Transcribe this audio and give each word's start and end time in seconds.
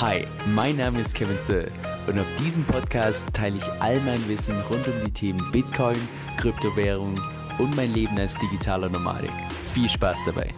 Hi, 0.00 0.26
mein 0.46 0.78
Name 0.78 1.02
ist 1.02 1.14
Kevin 1.14 1.38
Zöll 1.42 1.70
und 2.06 2.18
auf 2.18 2.26
diesem 2.38 2.64
Podcast 2.64 3.34
teile 3.34 3.58
ich 3.58 3.68
all 3.82 4.00
mein 4.00 4.26
Wissen 4.28 4.58
rund 4.62 4.88
um 4.88 4.94
die 5.04 5.12
Themen 5.12 5.52
Bitcoin, 5.52 5.98
Kryptowährung 6.38 7.20
und 7.58 7.76
mein 7.76 7.92
Leben 7.92 8.18
als 8.18 8.34
digitaler 8.38 8.88
Nomadik. 8.88 9.30
Viel 9.74 9.90
Spaß 9.90 10.20
dabei! 10.24 10.54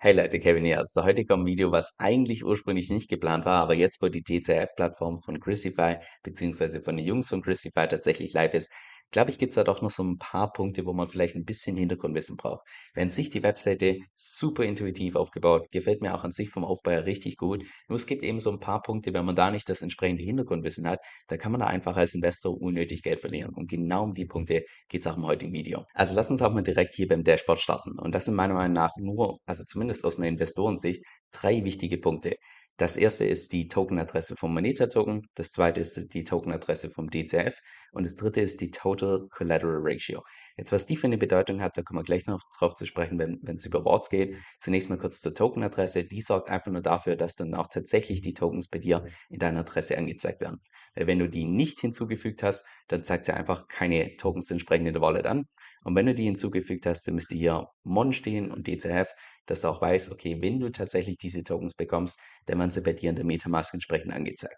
Hey 0.00 0.14
Leute, 0.14 0.40
Kevin 0.40 0.64
hier. 0.64 0.78
Also 0.78 1.04
heute 1.04 1.24
kommt 1.24 1.44
ein 1.44 1.46
Video, 1.46 1.70
was 1.70 1.94
eigentlich 1.98 2.44
ursprünglich 2.44 2.90
nicht 2.90 3.08
geplant 3.08 3.44
war, 3.46 3.62
aber 3.62 3.74
jetzt, 3.74 4.02
wo 4.02 4.08
die 4.08 4.24
DCF-Plattform 4.24 5.20
von 5.20 5.38
Chrisify 5.38 5.98
bzw. 6.24 6.80
von 6.80 6.96
den 6.96 7.06
Jungs 7.06 7.28
von 7.28 7.40
Chrisify 7.40 7.86
tatsächlich 7.86 8.32
live 8.32 8.52
ist, 8.52 8.72
glaube 9.14 9.30
ich, 9.30 9.38
gibt 9.38 9.50
es 9.50 9.54
da 9.54 9.62
doch 9.62 9.80
noch 9.80 9.90
so 9.90 10.02
ein 10.02 10.18
paar 10.18 10.52
Punkte, 10.52 10.84
wo 10.86 10.92
man 10.92 11.06
vielleicht 11.06 11.36
ein 11.36 11.44
bisschen 11.44 11.76
Hintergrundwissen 11.76 12.36
braucht. 12.36 12.66
Wenn 12.94 13.08
sich 13.08 13.30
die 13.30 13.44
Webseite 13.44 13.98
super 14.16 14.64
intuitiv 14.64 15.14
aufgebaut, 15.14 15.68
gefällt 15.70 16.02
mir 16.02 16.16
auch 16.16 16.24
an 16.24 16.32
sich 16.32 16.50
vom 16.50 16.64
Aufbau 16.64 16.98
richtig 16.98 17.36
gut. 17.36 17.64
Nur 17.88 17.94
es 17.94 18.06
gibt 18.06 18.24
eben 18.24 18.40
so 18.40 18.50
ein 18.50 18.58
paar 18.58 18.82
Punkte, 18.82 19.14
wenn 19.14 19.24
man 19.24 19.36
da 19.36 19.52
nicht 19.52 19.68
das 19.68 19.82
entsprechende 19.82 20.24
Hintergrundwissen 20.24 20.88
hat, 20.88 20.98
da 21.28 21.36
kann 21.36 21.52
man 21.52 21.60
da 21.60 21.68
einfach 21.68 21.96
als 21.96 22.14
Investor 22.14 22.60
unnötig 22.60 23.02
Geld 23.02 23.20
verlieren. 23.20 23.54
Und 23.54 23.70
genau 23.70 24.02
um 24.02 24.14
die 24.14 24.26
Punkte 24.26 24.64
geht 24.88 25.02
es 25.02 25.06
auch 25.06 25.16
im 25.16 25.24
heutigen 25.24 25.52
Video. 25.52 25.84
Also 25.94 26.16
lass 26.16 26.28
uns 26.28 26.42
auch 26.42 26.52
mal 26.52 26.62
direkt 26.62 26.94
hier 26.94 27.06
beim 27.06 27.22
Dashboard 27.22 27.60
starten. 27.60 27.96
Und 28.00 28.16
das 28.16 28.24
sind 28.24 28.34
meiner 28.34 28.54
Meinung 28.54 28.74
nach 28.74 28.90
nur, 28.98 29.38
also 29.46 29.62
zumindest 29.64 30.04
aus 30.04 30.18
einer 30.18 30.26
Investorensicht, 30.26 31.04
drei 31.30 31.62
wichtige 31.62 31.98
Punkte. 31.98 32.34
Das 32.76 32.96
erste 32.96 33.24
ist 33.24 33.52
die 33.52 33.68
Tokenadresse 33.68 34.34
vom 34.34 34.52
Moneta 34.52 34.88
Token, 34.88 35.28
das 35.36 35.52
zweite 35.52 35.80
ist 35.80 36.12
die 36.12 36.24
Tokenadresse 36.24 36.90
vom 36.90 37.08
DCF 37.08 37.60
und 37.92 38.04
das 38.04 38.16
dritte 38.16 38.40
ist 38.40 38.60
die 38.60 38.72
Total 38.72 39.28
Collateral 39.30 39.78
Ratio. 39.80 40.24
Jetzt, 40.56 40.72
was 40.72 40.84
die 40.84 40.96
für 40.96 41.06
eine 41.06 41.16
Bedeutung 41.16 41.62
hat, 41.62 41.78
da 41.78 41.82
kommen 41.82 42.00
wir 42.00 42.04
gleich 42.04 42.26
noch 42.26 42.40
drauf 42.58 42.74
zu 42.74 42.84
sprechen, 42.84 43.16
wenn 43.20 43.54
es 43.54 43.64
über 43.64 43.84
Worts 43.84 44.10
geht. 44.10 44.34
Zunächst 44.58 44.90
mal 44.90 44.98
kurz 44.98 45.20
zur 45.20 45.34
Tokenadresse. 45.34 46.02
Die 46.02 46.20
sorgt 46.20 46.50
einfach 46.50 46.72
nur 46.72 46.82
dafür, 46.82 47.14
dass 47.14 47.36
dann 47.36 47.54
auch 47.54 47.68
tatsächlich 47.68 48.22
die 48.22 48.34
Tokens 48.34 48.66
bei 48.66 48.80
dir 48.80 49.04
in 49.30 49.38
deiner 49.38 49.60
Adresse 49.60 49.96
angezeigt 49.96 50.40
werden. 50.40 50.58
Weil 50.96 51.06
wenn 51.06 51.20
du 51.20 51.28
die 51.28 51.44
nicht 51.44 51.78
hinzugefügt 51.78 52.42
hast, 52.42 52.66
dann 52.88 53.04
zeigt 53.04 53.26
sie 53.26 53.34
einfach 53.34 53.68
keine 53.68 54.16
Tokens 54.16 54.50
entsprechend 54.50 54.88
in 54.88 54.94
der 54.94 55.02
Wallet 55.02 55.26
an. 55.26 55.44
Und 55.84 55.94
wenn 55.94 56.06
du 56.06 56.14
die 56.14 56.24
hinzugefügt 56.24 56.86
hast, 56.86 57.06
dann 57.06 57.14
müsste 57.14 57.36
hier 57.36 57.68
Mon 57.84 58.12
stehen 58.12 58.50
und 58.50 58.66
DCF, 58.66 59.12
dass 59.46 59.60
du 59.60 59.68
auch 59.68 59.80
weißt, 59.80 60.10
okay, 60.10 60.38
wenn 60.40 60.60
du 60.60 60.70
tatsächlich 60.70 61.16
diese 61.16 61.44
Tokens 61.44 61.74
bekommst, 61.74 62.20
dann 62.46 62.58
werden 62.58 62.70
sie 62.70 62.80
bei 62.80 62.92
dir 62.92 63.10
in 63.10 63.16
der 63.16 63.24
Metamask 63.24 63.74
entsprechend 63.74 64.12
angezeigt. 64.12 64.56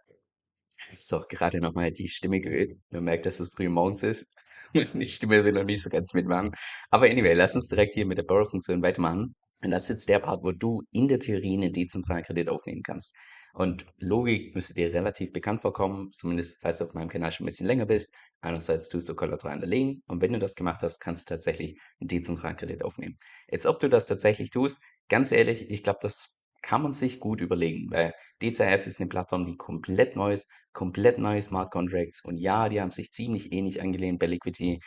So, 0.99 1.23
gerade 1.29 1.61
nochmal 1.61 1.91
die 1.91 2.09
Stimme 2.09 2.41
geölt. 2.41 2.79
Man 2.91 3.05
merkt, 3.05 3.27
dass 3.27 3.41
es 3.41 3.53
früh 3.55 3.69
morgens 3.69 4.03
ist. 4.03 4.27
die 4.75 5.09
Stimme 5.09 5.45
will 5.45 5.53
noch 5.53 5.65
nicht 5.65 5.83
so 5.83 5.91
ganz 5.91 6.15
mitmachen. 6.15 6.53
Aber 6.91 7.07
anyway, 7.07 7.35
lass 7.35 7.55
uns 7.55 7.69
direkt 7.69 7.95
hier 7.95 8.07
mit 8.07 8.19
der 8.19 8.23
Borrow-Funktion 8.23 8.83
weitermachen. 8.83 9.33
Und 9.63 9.71
das 9.71 9.85
ist 9.85 9.89
jetzt 9.89 10.09
der 10.09 10.21
Part, 10.21 10.43
wo 10.45 10.53
du 10.53 10.83
in 10.93 11.09
der 11.09 11.19
Theorie 11.19 11.55
einen 11.55 11.73
dezentralen 11.73 12.23
Kredit 12.23 12.49
aufnehmen 12.49 12.83
kannst. 12.83 13.17
Und 13.57 13.87
Logik 13.97 14.55
müsste 14.55 14.75
dir 14.75 14.93
relativ 14.93 15.33
bekannt 15.33 15.63
vorkommen, 15.63 16.11
zumindest 16.11 16.59
falls 16.61 16.77
du 16.77 16.85
auf 16.85 16.93
meinem 16.93 17.09
Kanal 17.09 17.33
schon 17.33 17.45
ein 17.45 17.47
bisschen 17.47 17.67
länger 17.67 17.87
bist. 17.87 18.15
Einerseits 18.43 18.91
tust 18.91 19.09
du 19.09 19.15
Kollateral 19.15 19.53
hinterlegen 19.53 20.03
und 20.09 20.21
wenn 20.21 20.35
du 20.35 20.39
das 20.39 20.57
gemacht 20.57 20.83
hast, 20.83 21.01
kannst 21.01 21.31
du 21.31 21.33
tatsächlich 21.33 21.81
einen 21.99 22.09
dezentralen 22.09 22.57
Kredit 22.57 22.85
aufnehmen. 22.85 23.17
Jetzt, 23.51 23.65
ob 23.65 23.81
du 23.81 23.89
das 23.89 24.05
tatsächlich 24.05 24.51
tust, 24.51 24.83
ganz 25.09 25.33
ehrlich, 25.33 25.71
ich 25.71 25.83
glaube, 25.83 26.01
das 26.03 26.43
kann 26.61 26.83
man 26.83 26.93
sich 26.93 27.19
gut 27.19 27.41
überlegen, 27.41 27.91
weil 27.91 28.13
DCF 28.43 28.87
ist 28.87 29.01
eine 29.01 29.09
Plattform, 29.09 29.47
die 29.47 29.57
komplett 29.57 30.17
neu 30.17 30.35
ist, 30.35 30.51
komplett 30.75 31.17
neue 31.17 31.41
Smart 31.41 31.71
Contracts 31.71 32.23
und 32.23 32.37
ja, 32.37 32.69
die 32.69 32.83
haben 32.83 32.91
sich 32.91 33.11
ziemlich 33.11 33.53
ähnlich 33.53 33.81
angelehnt 33.81 34.19
bei 34.19 34.27
Liquidity, 34.27 34.81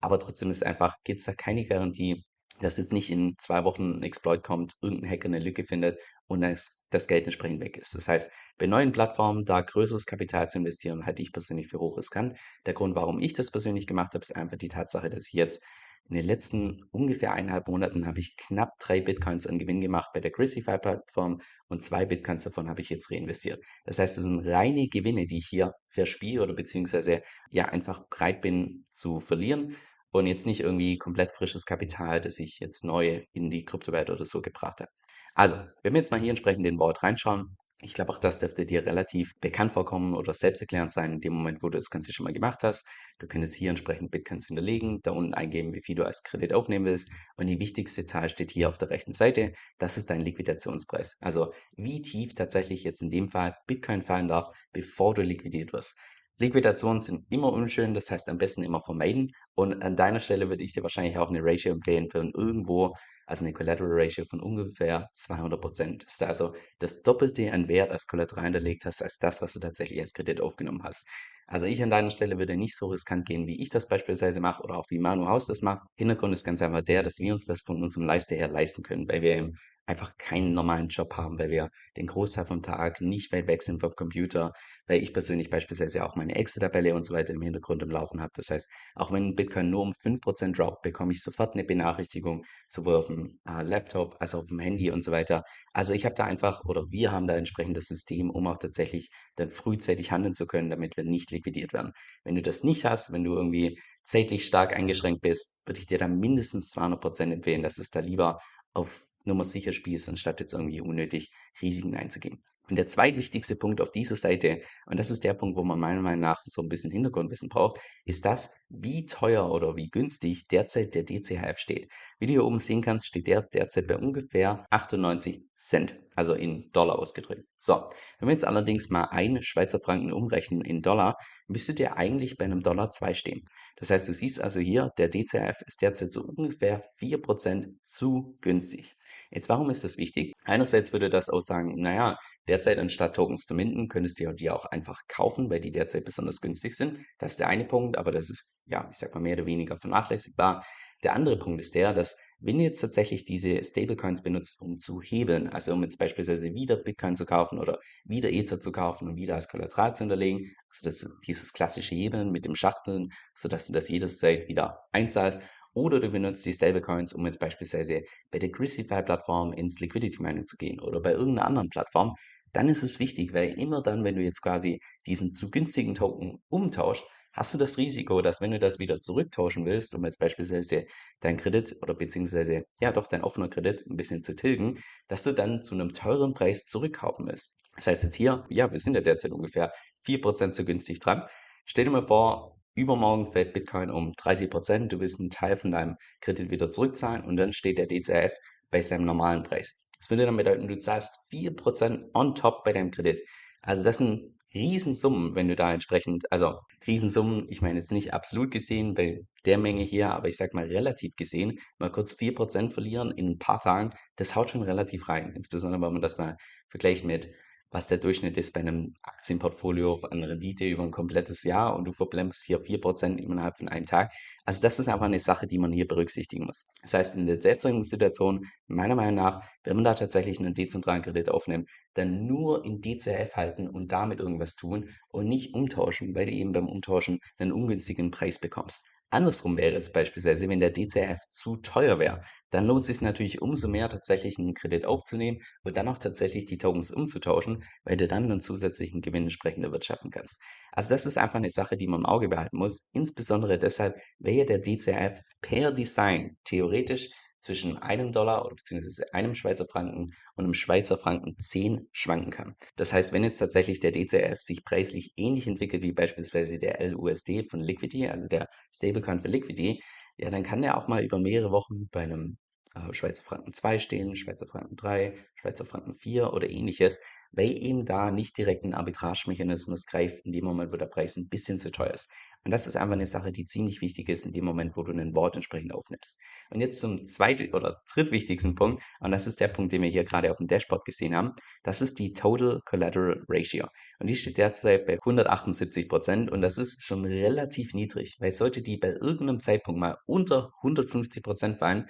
aber 0.00 0.18
trotzdem 0.18 0.50
ist 0.50 0.66
einfach, 0.66 0.96
gibt 1.04 1.20
es 1.20 1.26
da 1.26 1.34
keine 1.34 1.64
Garantie, 1.64 2.24
dass 2.60 2.78
jetzt 2.78 2.92
nicht 2.92 3.10
in 3.10 3.34
zwei 3.38 3.62
Wochen 3.62 3.98
ein 3.98 4.02
Exploit 4.02 4.42
kommt, 4.42 4.72
irgendein 4.82 5.08
Hacker 5.08 5.26
eine 5.26 5.38
Lücke 5.38 5.62
findet 5.62 6.00
und 6.26 6.40
das, 6.40 6.77
das 6.90 7.06
Geld 7.06 7.24
entsprechend 7.24 7.60
weg 7.60 7.76
ist. 7.76 7.94
Das 7.94 8.08
heißt, 8.08 8.30
bei 8.58 8.66
neuen 8.66 8.92
Plattformen 8.92 9.44
da 9.44 9.60
größeres 9.60 10.06
Kapital 10.06 10.48
zu 10.48 10.58
investieren, 10.58 11.06
halte 11.06 11.22
ich 11.22 11.32
persönlich 11.32 11.68
für 11.68 11.78
hochriskant. 11.78 12.38
Der 12.66 12.74
Grund, 12.74 12.94
warum 12.96 13.20
ich 13.20 13.34
das 13.34 13.50
persönlich 13.50 13.86
gemacht 13.86 14.14
habe, 14.14 14.22
ist 14.22 14.34
einfach 14.34 14.56
die 14.56 14.68
Tatsache, 14.68 15.10
dass 15.10 15.28
ich 15.28 15.34
jetzt 15.34 15.62
in 16.08 16.16
den 16.16 16.24
letzten 16.24 16.80
ungefähr 16.90 17.32
eineinhalb 17.32 17.68
Monaten 17.68 18.06
habe 18.06 18.20
ich 18.20 18.36
knapp 18.36 18.78
drei 18.78 19.00
Bitcoins 19.00 19.46
an 19.46 19.58
Gewinn 19.58 19.80
gemacht 19.80 20.10
bei 20.14 20.20
der 20.20 20.30
Chrisify-Plattform 20.30 21.40
und 21.68 21.82
zwei 21.82 22.06
Bitcoins 22.06 22.44
davon 22.44 22.70
habe 22.70 22.80
ich 22.80 22.88
jetzt 22.88 23.10
reinvestiert. 23.10 23.62
Das 23.84 23.98
heißt, 23.98 24.16
das 24.16 24.24
sind 24.24 24.46
reine 24.46 24.88
Gewinne, 24.88 25.26
die 25.26 25.38
ich 25.38 25.48
hier 25.48 25.74
verspiele 25.88 26.42
oder 26.42 26.54
beziehungsweise 26.54 27.20
ja 27.50 27.66
einfach 27.66 28.08
bereit 28.08 28.40
bin 28.40 28.84
zu 28.90 29.18
verlieren 29.18 29.76
und 30.10 30.26
jetzt 30.26 30.46
nicht 30.46 30.60
irgendwie 30.60 30.96
komplett 30.96 31.32
frisches 31.32 31.66
Kapital, 31.66 32.20
das 32.22 32.38
ich 32.38 32.58
jetzt 32.60 32.84
neu 32.84 33.24
in 33.32 33.50
die 33.50 33.64
Kryptowelt 33.66 34.08
oder 34.08 34.24
so 34.24 34.40
gebracht 34.40 34.80
habe. 34.80 34.90
Also, 35.38 35.54
wenn 35.84 35.92
wir 35.92 36.00
jetzt 36.00 36.10
mal 36.10 36.18
hier 36.18 36.30
entsprechend 36.30 36.66
den 36.66 36.80
Wort 36.80 37.04
reinschauen, 37.04 37.56
ich 37.80 37.94
glaube, 37.94 38.12
auch 38.12 38.18
das 38.18 38.40
dürfte 38.40 38.66
dir 38.66 38.84
relativ 38.84 39.34
bekannt 39.40 39.70
vorkommen 39.70 40.14
oder 40.14 40.34
selbsterklärend 40.34 40.90
sein, 40.90 41.12
in 41.12 41.20
dem 41.20 41.32
Moment, 41.32 41.62
wo 41.62 41.68
du 41.68 41.78
das 41.78 41.90
Ganze 41.90 42.12
schon 42.12 42.24
mal 42.24 42.32
gemacht 42.32 42.64
hast. 42.64 42.84
Du 43.20 43.28
könntest 43.28 43.54
hier 43.54 43.70
entsprechend 43.70 44.10
Bitcoins 44.10 44.48
hinterlegen, 44.48 44.98
da 45.04 45.12
unten 45.12 45.34
eingeben, 45.34 45.76
wie 45.76 45.80
viel 45.80 45.94
du 45.94 46.04
als 46.04 46.24
Kredit 46.24 46.52
aufnehmen 46.52 46.86
willst. 46.86 47.12
Und 47.36 47.46
die 47.46 47.60
wichtigste 47.60 48.04
Zahl 48.04 48.28
steht 48.28 48.50
hier 48.50 48.68
auf 48.68 48.78
der 48.78 48.90
rechten 48.90 49.12
Seite. 49.12 49.52
Das 49.78 49.96
ist 49.96 50.10
dein 50.10 50.22
Liquidationspreis. 50.22 51.18
Also, 51.20 51.52
wie 51.76 52.02
tief 52.02 52.34
tatsächlich 52.34 52.82
jetzt 52.82 53.00
in 53.00 53.10
dem 53.10 53.28
Fall 53.28 53.54
Bitcoin 53.68 54.02
fallen 54.02 54.26
darf, 54.26 54.48
bevor 54.72 55.14
du 55.14 55.22
liquidiert 55.22 55.72
wirst. 55.72 55.96
Liquidationen 56.40 57.00
sind 57.00 57.24
immer 57.30 57.52
unschön, 57.52 57.94
das 57.94 58.10
heißt 58.10 58.28
am 58.28 58.38
besten 58.38 58.62
immer 58.62 58.80
vermeiden. 58.80 59.32
Und 59.54 59.82
an 59.82 59.96
deiner 59.96 60.20
Stelle 60.20 60.48
würde 60.48 60.62
ich 60.62 60.72
dir 60.72 60.82
wahrscheinlich 60.82 61.18
auch 61.18 61.30
eine 61.30 61.40
Ratio 61.42 61.72
empfehlen 61.72 62.08
für 62.10 62.18
irgendwo, 62.18 62.94
also 63.26 63.44
eine 63.44 63.52
Collateral 63.52 63.90
Ratio 63.92 64.24
von 64.24 64.40
ungefähr 64.40 65.08
200 65.14 65.60
Prozent. 65.60 66.04
Das 66.04 66.14
ist 66.14 66.22
also 66.22 66.54
das 66.78 67.02
Doppelte 67.02 67.52
an 67.52 67.66
Wert 67.68 67.90
als 67.90 68.06
Collateral 68.06 68.44
hinterlegt 68.44 68.84
hast, 68.84 69.02
als 69.02 69.18
das, 69.18 69.42
was 69.42 69.52
du 69.52 69.58
tatsächlich 69.60 69.98
als 69.98 70.12
Kredit 70.12 70.40
aufgenommen 70.40 70.82
hast. 70.84 71.08
Also 71.48 71.66
ich 71.66 71.82
an 71.82 71.90
deiner 71.90 72.10
Stelle 72.10 72.38
würde 72.38 72.56
nicht 72.56 72.76
so 72.76 72.86
riskant 72.88 73.26
gehen, 73.26 73.46
wie 73.46 73.60
ich 73.60 73.70
das 73.70 73.88
beispielsweise 73.88 74.38
mache 74.40 74.62
oder 74.62 74.76
auch 74.76 74.86
wie 74.90 74.98
Manu 74.98 75.26
Haus 75.26 75.46
das 75.46 75.62
macht. 75.62 75.86
Hintergrund 75.96 76.34
ist 76.34 76.44
ganz 76.44 76.62
einfach 76.62 76.82
der, 76.82 77.02
dass 77.02 77.18
wir 77.18 77.32
uns 77.32 77.46
das 77.46 77.62
von 77.62 77.82
unserem 77.82 78.06
Lifestyle 78.06 78.38
her 78.38 78.48
leisten 78.48 78.82
können, 78.82 79.08
weil 79.08 79.22
wir 79.22 79.50
einfach 79.88 80.18
keinen 80.18 80.52
normalen 80.52 80.88
Job 80.88 81.16
haben, 81.16 81.38
weil 81.38 81.50
wir 81.50 81.70
den 81.96 82.06
Großteil 82.06 82.44
vom 82.44 82.62
Tag 82.62 83.00
nicht 83.00 83.32
weit 83.32 83.46
weg 83.46 83.62
sind 83.62 83.80
vom 83.80 83.92
Computer, 83.92 84.52
weil 84.86 85.02
ich 85.02 85.14
persönlich 85.14 85.48
beispielsweise 85.48 86.04
auch 86.04 86.14
meine 86.14 86.36
Excel-Tabelle 86.36 86.94
und 86.94 87.04
so 87.04 87.14
weiter 87.14 87.32
im 87.32 87.40
Hintergrund 87.40 87.82
im 87.82 87.90
Laufen 87.90 88.20
habe. 88.20 88.30
Das 88.34 88.50
heißt, 88.50 88.70
auch 88.94 89.12
wenn 89.12 89.34
Bitcoin 89.34 89.70
nur 89.70 89.82
um 89.82 89.92
5% 89.92 90.58
droppt, 90.58 90.82
bekomme 90.82 91.12
ich 91.12 91.22
sofort 91.22 91.54
eine 91.54 91.64
Benachrichtigung, 91.64 92.44
sowohl 92.68 92.96
auf 92.96 93.06
dem 93.06 93.40
äh, 93.48 93.62
Laptop 93.62 94.16
als 94.20 94.34
auch 94.34 94.40
auf 94.40 94.48
dem 94.48 94.58
Handy 94.58 94.90
und 94.90 95.02
so 95.02 95.10
weiter. 95.10 95.42
Also 95.72 95.94
ich 95.94 96.04
habe 96.04 96.14
da 96.14 96.24
einfach, 96.24 96.64
oder 96.66 96.84
wir 96.90 97.10
haben 97.10 97.26
da 97.26 97.34
entsprechend 97.36 97.76
das 97.76 97.86
System, 97.86 98.28
um 98.30 98.46
auch 98.46 98.58
tatsächlich 98.58 99.08
dann 99.36 99.48
frühzeitig 99.48 100.10
handeln 100.10 100.34
zu 100.34 100.46
können, 100.46 100.68
damit 100.68 100.98
wir 100.98 101.04
nicht 101.04 101.30
liquidiert 101.30 101.72
werden. 101.72 101.92
Wenn 102.24 102.34
du 102.34 102.42
das 102.42 102.62
nicht 102.62 102.84
hast, 102.84 103.10
wenn 103.10 103.24
du 103.24 103.32
irgendwie 103.32 103.78
zeitlich 104.02 104.44
stark 104.44 104.76
eingeschränkt 104.76 105.22
bist, 105.22 105.62
würde 105.64 105.80
ich 105.80 105.86
dir 105.86 105.98
da 105.98 106.08
mindestens 106.08 106.74
200% 106.76 107.32
empfehlen, 107.32 107.62
dass 107.62 107.78
es 107.78 107.88
da 107.88 108.00
lieber 108.00 108.38
auf 108.74 109.02
Nummer 109.28 109.44
sicher 109.44 109.72
spielst, 109.72 110.08
anstatt 110.08 110.40
jetzt 110.40 110.54
irgendwie 110.54 110.80
unnötig 110.80 111.30
Risiken 111.62 111.94
einzugehen. 111.94 112.42
Und 112.68 112.76
der 112.76 112.86
zweitwichtigste 112.86 113.56
Punkt 113.56 113.80
auf 113.80 113.90
dieser 113.90 114.16
Seite, 114.16 114.60
und 114.86 114.98
das 114.98 115.10
ist 115.10 115.24
der 115.24 115.32
Punkt, 115.32 115.56
wo 115.56 115.64
man 115.64 115.80
meiner 115.80 116.02
Meinung 116.02 116.20
nach 116.20 116.40
so 116.42 116.60
ein 116.60 116.68
bisschen 116.68 116.90
Hintergrundwissen 116.90 117.48
braucht, 117.48 117.80
ist 118.04 118.26
das, 118.26 118.50
wie 118.68 119.06
teuer 119.06 119.50
oder 119.50 119.76
wie 119.76 119.88
günstig 119.88 120.48
derzeit 120.48 120.94
der 120.94 121.04
DCHF 121.04 121.58
steht. 121.58 121.90
Wie 122.18 122.26
du 122.26 122.32
hier 122.32 122.44
oben 122.44 122.58
sehen 122.58 122.82
kannst, 122.82 123.06
steht 123.06 123.26
der 123.26 123.42
derzeit 123.42 123.86
bei 123.86 123.96
ungefähr 123.96 124.66
98 124.70 125.44
Cent, 125.54 125.98
also 126.14 126.34
in 126.34 126.70
Dollar 126.72 126.98
ausgedrückt. 126.98 127.44
So, 127.56 127.88
wenn 128.18 128.28
wir 128.28 128.32
jetzt 128.32 128.46
allerdings 128.46 128.90
mal 128.90 129.04
einen 129.04 129.42
Schweizer 129.42 129.80
Franken 129.80 130.12
umrechnen 130.12 130.60
in 130.60 130.82
Dollar, 130.82 131.16
müsste 131.46 131.74
der 131.74 131.96
eigentlich 131.96 132.36
bei 132.36 132.44
einem 132.44 132.60
Dollar 132.60 132.90
2 132.90 133.14
stehen. 133.14 133.44
Das 133.78 133.90
heißt, 133.90 134.08
du 134.08 134.12
siehst 134.12 134.40
also 134.40 134.60
hier, 134.60 134.90
der 134.98 135.08
DCHF 135.08 135.62
ist 135.66 135.82
derzeit 135.82 136.10
so 136.10 136.22
ungefähr 136.22 136.82
4% 136.98 137.78
zu 137.82 138.36
günstig. 138.40 138.96
Jetzt, 139.30 139.48
warum 139.48 139.70
ist 139.70 139.84
das 139.84 139.96
wichtig? 139.96 140.32
Einerseits 140.44 140.92
würde 140.92 141.10
das 141.10 141.28
aussagen, 141.30 141.80
naja, 141.80 142.18
derzeit 142.48 142.78
anstatt 142.78 143.14
Tokens 143.14 143.46
zu 143.46 143.54
minden, 143.54 143.88
könntest 143.88 144.18
du 144.18 144.32
die 144.32 144.50
auch 144.50 144.64
einfach 144.66 145.02
kaufen, 145.08 145.48
weil 145.50 145.60
die 145.60 145.70
derzeit 145.70 146.04
besonders 146.04 146.40
günstig 146.40 146.74
sind. 146.74 146.98
Das 147.18 147.32
ist 147.32 147.40
der 147.40 147.48
eine 147.48 147.64
Punkt, 147.64 147.96
aber 147.96 148.10
das 148.10 148.30
ist, 148.30 148.56
ja, 148.66 148.88
ich 148.90 148.96
sag 148.96 149.14
mal, 149.14 149.20
mehr 149.20 149.34
oder 149.34 149.46
weniger 149.46 149.78
vernachlässigbar. 149.78 150.64
Der 151.04 151.14
andere 151.14 151.38
Punkt 151.38 151.60
ist 151.60 151.74
der, 151.74 151.92
dass 151.94 152.16
wenn 152.40 152.58
du 152.58 152.64
jetzt 152.64 152.80
tatsächlich 152.80 153.24
diese 153.24 153.62
Stablecoins 153.62 154.22
benutzt, 154.22 154.60
um 154.60 154.76
zu 154.76 155.00
hebeln, 155.00 155.48
also 155.48 155.72
um 155.72 155.82
jetzt 155.82 155.98
beispielsweise 155.98 156.54
wieder 156.54 156.76
Bitcoin 156.76 157.14
zu 157.14 157.24
kaufen 157.24 157.58
oder 157.58 157.78
wieder 158.04 158.32
Ether 158.32 158.58
zu 158.58 158.72
kaufen 158.72 159.08
und 159.08 159.16
wieder 159.16 159.34
als 159.34 159.48
Kollateral 159.48 159.94
zu 159.94 160.04
hinterlegen, 160.04 160.54
also 160.68 160.84
das, 160.84 161.18
dieses 161.26 161.52
klassische 161.52 161.94
Hebeln 161.94 162.30
mit 162.30 162.44
dem 162.44 162.56
Schachteln, 162.56 163.10
sodass 163.34 163.66
du 163.66 163.72
das 163.72 163.88
jederzeit 163.88 164.48
wieder 164.48 164.80
einzahlst, 164.92 165.40
oder 165.74 166.00
du 166.00 166.10
benutzt 166.10 166.44
die 166.44 166.52
Stablecoins, 166.52 167.12
um 167.12 167.24
jetzt 167.26 167.38
beispielsweise 167.38 168.02
bei 168.32 168.38
der 168.40 168.48
Grisify-Plattform 168.48 169.52
ins 169.52 169.78
Liquidity 169.78 170.20
Mining 170.20 170.44
zu 170.44 170.56
gehen 170.56 170.80
oder 170.80 171.00
bei 171.00 171.12
irgendeiner 171.12 171.46
anderen 171.46 171.68
Plattform, 171.68 172.14
dann 172.52 172.68
ist 172.68 172.82
es 172.82 172.98
wichtig, 172.98 173.34
weil 173.34 173.50
immer 173.58 173.82
dann, 173.82 174.02
wenn 174.02 174.16
du 174.16 174.22
jetzt 174.22 174.42
quasi 174.42 174.80
diesen 175.06 175.30
zu 175.30 175.50
günstigen 175.50 175.94
Token 175.94 176.38
umtauscht, 176.48 177.04
hast 177.38 177.54
du 177.54 177.58
das 177.58 177.78
Risiko, 177.78 178.20
dass 178.20 178.40
wenn 178.40 178.50
du 178.50 178.58
das 178.58 178.80
wieder 178.80 178.98
zurücktauschen 178.98 179.64
willst, 179.64 179.94
um 179.94 180.04
jetzt 180.04 180.18
beispielsweise 180.18 180.86
dein 181.20 181.36
Kredit 181.36 181.76
oder 181.82 181.94
beziehungsweise 181.94 182.64
ja 182.80 182.90
doch 182.90 183.06
dein 183.06 183.22
offener 183.22 183.48
Kredit 183.48 183.86
ein 183.86 183.96
bisschen 183.96 184.24
zu 184.24 184.34
tilgen, 184.34 184.82
dass 185.06 185.22
du 185.22 185.32
dann 185.32 185.62
zu 185.62 185.74
einem 185.74 185.92
teuren 185.92 186.34
Preis 186.34 186.64
zurückkaufen 186.64 187.28
willst. 187.28 187.56
Das 187.76 187.86
heißt 187.86 188.02
jetzt 188.02 188.16
hier, 188.16 188.44
ja, 188.48 188.72
wir 188.72 188.80
sind 188.80 188.94
ja 188.94 189.00
derzeit 189.02 189.30
ungefähr 189.30 189.72
4% 190.04 190.50
zu 190.50 190.64
günstig 190.64 190.98
dran. 190.98 191.22
Stell 191.64 191.84
dir 191.84 191.92
mal 191.92 192.02
vor, 192.02 192.60
übermorgen 192.74 193.30
fällt 193.30 193.52
Bitcoin 193.52 193.90
um 193.90 194.10
30%, 194.10 194.88
du 194.88 194.98
willst 194.98 195.20
einen 195.20 195.30
Teil 195.30 195.56
von 195.56 195.70
deinem 195.70 195.96
Kredit 196.20 196.50
wieder 196.50 196.70
zurückzahlen 196.70 197.22
und 197.22 197.36
dann 197.36 197.52
steht 197.52 197.78
der 197.78 197.86
DCF 197.86 198.32
bei 198.72 198.82
seinem 198.82 199.04
normalen 199.04 199.44
Preis. 199.44 199.80
Das 200.00 200.10
würde 200.10 200.26
dann 200.26 200.36
bedeuten, 200.36 200.66
du 200.66 200.76
zahlst 200.76 201.18
4% 201.30 202.10
on 202.14 202.34
top 202.34 202.64
bei 202.64 202.72
deinem 202.72 202.90
Kredit. 202.90 203.20
Also 203.62 203.84
das 203.84 203.98
sind 203.98 204.37
Riesensummen, 204.54 205.34
wenn 205.34 205.48
du 205.48 205.56
da 205.56 205.72
entsprechend, 205.72 206.30
also 206.32 206.60
Riesensummen, 206.86 207.46
ich 207.50 207.60
meine 207.60 207.78
jetzt 207.78 207.92
nicht 207.92 208.14
absolut 208.14 208.50
gesehen 208.50 208.94
bei 208.94 209.20
der 209.44 209.58
Menge 209.58 209.82
hier, 209.82 210.12
aber 210.12 210.28
ich 210.28 210.36
sag 210.36 210.54
mal 210.54 210.64
relativ 210.64 211.16
gesehen, 211.16 211.58
mal 211.78 211.90
kurz 211.90 212.14
4% 212.14 212.72
verlieren 212.72 213.10
in 213.10 213.28
ein 213.28 213.38
paar 213.38 213.60
Tagen, 213.60 213.90
das 214.16 214.36
haut 214.36 214.50
schon 214.50 214.62
relativ 214.62 215.08
rein. 215.08 215.32
Insbesondere 215.36 215.82
wenn 215.82 215.92
man 215.92 216.02
das 216.02 216.18
mal 216.18 216.36
vergleicht 216.68 217.04
mit 217.04 217.30
was 217.70 217.88
der 217.88 217.98
Durchschnitt 217.98 218.36
ist 218.38 218.52
bei 218.52 218.60
einem 218.60 218.94
Aktienportfolio 219.02 220.00
an 220.10 220.24
Rendite 220.24 220.64
über 220.64 220.84
ein 220.84 220.90
komplettes 220.90 221.42
Jahr 221.44 221.76
und 221.76 221.84
du 221.84 221.92
verblendest 221.92 222.44
hier 222.44 222.60
4% 222.60 223.18
innerhalb 223.18 223.58
von 223.58 223.68
einem 223.68 223.84
Tag. 223.84 224.12
Also 224.44 224.62
das 224.62 224.78
ist 224.78 224.88
einfach 224.88 225.06
eine 225.06 225.18
Sache, 225.18 225.46
die 225.46 225.58
man 225.58 225.72
hier 225.72 225.86
berücksichtigen 225.86 226.46
muss. 226.46 226.66
Das 226.82 226.94
heißt, 226.94 227.16
in 227.16 227.26
der 227.26 227.36
derzeitigen 227.36 227.84
Situation, 227.84 228.46
meiner 228.66 228.94
Meinung 228.94 229.16
nach, 229.16 229.44
wenn 229.64 229.76
man 229.76 229.84
da 229.84 229.94
tatsächlich 229.94 230.38
einen 230.38 230.54
dezentralen 230.54 231.02
Kredit 231.02 231.30
aufnimmt, 231.30 231.68
dann 231.94 232.26
nur 232.26 232.64
in 232.64 232.80
DCF 232.80 233.36
halten 233.36 233.68
und 233.68 233.92
damit 233.92 234.20
irgendwas 234.20 234.54
tun 234.54 234.88
und 235.10 235.28
nicht 235.28 235.54
umtauschen, 235.54 236.14
weil 236.14 236.26
du 236.26 236.32
eben 236.32 236.52
beim 236.52 236.68
Umtauschen 236.68 237.20
einen 237.38 237.52
ungünstigen 237.52 238.10
Preis 238.10 238.38
bekommst. 238.38 238.86
Andersrum 239.10 239.56
wäre 239.56 239.74
es 239.76 239.90
beispielsweise, 239.92 240.48
wenn 240.48 240.60
der 240.60 240.70
DCF 240.70 241.18
zu 241.30 241.56
teuer 241.56 241.98
wäre, 241.98 242.20
dann 242.50 242.66
lohnt 242.66 242.80
es 242.80 242.86
sich 242.86 243.00
natürlich 243.00 243.40
umso 243.40 243.66
mehr, 243.68 243.88
tatsächlich 243.88 244.38
einen 244.38 244.52
Kredit 244.52 244.84
aufzunehmen 244.84 245.38
und 245.62 245.76
dann 245.76 245.88
auch 245.88 245.98
tatsächlich 245.98 246.44
die 246.44 246.58
Tokens 246.58 246.90
umzutauschen, 246.90 247.64
weil 247.84 247.96
du 247.96 248.06
dann 248.06 248.24
einen 248.24 248.40
zusätzlichen 248.40 249.00
Gewinn 249.00 249.22
entsprechend 249.24 249.64
erwirtschaften 249.64 250.10
kannst. 250.10 250.42
Also 250.72 250.90
das 250.90 251.06
ist 251.06 251.16
einfach 251.16 251.36
eine 251.36 251.50
Sache, 251.50 251.76
die 251.78 251.86
man 251.86 252.00
im 252.00 252.06
Auge 252.06 252.28
behalten 252.28 252.58
muss, 252.58 252.90
insbesondere 252.92 253.58
deshalb, 253.58 253.98
ja 254.18 254.44
der 254.44 254.58
DCF 254.58 255.22
per 255.40 255.72
Design 255.72 256.36
theoretisch 256.44 257.08
zwischen 257.38 257.78
einem 257.78 258.12
Dollar 258.12 258.44
oder 258.44 258.54
beziehungsweise 258.54 259.12
einem 259.14 259.34
Schweizer 259.34 259.66
Franken 259.66 260.12
und 260.34 260.44
einem 260.44 260.54
Schweizer 260.54 260.96
Franken 260.96 261.36
10 261.38 261.88
schwanken 261.92 262.30
kann. 262.30 262.56
Das 262.76 262.92
heißt, 262.92 263.12
wenn 263.12 263.24
jetzt 263.24 263.38
tatsächlich 263.38 263.80
der 263.80 263.92
DCF 263.92 264.40
sich 264.40 264.64
preislich 264.64 265.12
ähnlich 265.16 265.46
entwickelt 265.46 265.82
wie 265.82 265.92
beispielsweise 265.92 266.58
der 266.58 266.80
LUSD 266.90 267.44
von 267.44 267.60
Liquidity, 267.60 268.08
also 268.08 268.28
der 268.28 268.48
Stablecoin 268.72 269.20
für 269.20 269.28
Liquidity, 269.28 269.82
ja, 270.16 270.30
dann 270.30 270.42
kann 270.42 270.62
der 270.62 270.76
auch 270.76 270.88
mal 270.88 271.04
über 271.04 271.18
mehrere 271.18 271.52
Wochen 271.52 271.88
bei 271.90 272.00
einem 272.00 272.38
äh, 272.78 272.92
Schweizer 272.92 273.22
Franken 273.22 273.52
2 273.52 273.78
stehen, 273.78 274.16
Schweizer 274.16 274.46
Franken 274.46 274.76
3, 274.76 275.14
Schweizer 275.34 275.64
Franken 275.64 275.94
4 275.94 276.32
oder 276.32 276.48
ähnliches, 276.48 277.00
weil 277.32 277.50
eben 277.50 277.84
da 277.84 278.10
nicht 278.10 278.36
direkt 278.38 278.64
ein 278.64 278.74
Arbitragemechanismus 278.74 279.86
greift 279.86 280.24
in 280.24 280.32
dem 280.32 280.44
Moment, 280.44 280.72
wo 280.72 280.76
der 280.76 280.86
Preis 280.86 281.16
ein 281.16 281.28
bisschen 281.28 281.58
zu 281.58 281.70
teuer 281.70 281.92
ist. 281.92 282.10
Und 282.44 282.52
das 282.52 282.66
ist 282.66 282.76
einfach 282.76 282.94
eine 282.94 283.06
Sache, 283.06 283.32
die 283.32 283.44
ziemlich 283.44 283.80
wichtig 283.80 284.08
ist 284.08 284.24
in 284.24 284.32
dem 284.32 284.44
Moment, 284.44 284.76
wo 284.76 284.82
du 284.82 284.92
ein 284.92 285.14
Wort 285.14 285.36
entsprechend 285.36 285.74
aufnimmst. 285.74 286.18
Und 286.50 286.60
jetzt 286.60 286.80
zum 286.80 287.04
zweiten 287.04 287.54
oder 287.54 287.82
drittwichtigsten 287.92 288.54
Punkt, 288.54 288.82
und 289.00 289.10
das 289.10 289.26
ist 289.26 289.40
der 289.40 289.48
Punkt, 289.48 289.72
den 289.72 289.82
wir 289.82 289.90
hier 289.90 290.04
gerade 290.04 290.30
auf 290.30 290.38
dem 290.38 290.46
Dashboard 290.46 290.84
gesehen 290.84 291.14
haben, 291.14 291.32
das 291.62 291.82
ist 291.82 291.98
die 291.98 292.12
Total 292.12 292.60
Collateral 292.64 293.22
Ratio. 293.28 293.66
Und 293.98 294.08
die 294.08 294.16
steht 294.16 294.38
derzeit 294.38 294.86
bei 294.86 294.94
178 294.94 295.88
Prozent 295.88 296.30
und 296.30 296.40
das 296.40 296.58
ist 296.58 296.82
schon 296.82 297.04
relativ 297.04 297.74
niedrig, 297.74 298.16
weil 298.20 298.30
sollte 298.30 298.62
die 298.62 298.78
bei 298.78 298.90
irgendeinem 298.92 299.40
Zeitpunkt 299.40 299.80
mal 299.80 299.98
unter 300.06 300.52
150 300.62 301.22
Prozent 301.22 301.58
fallen, 301.58 301.86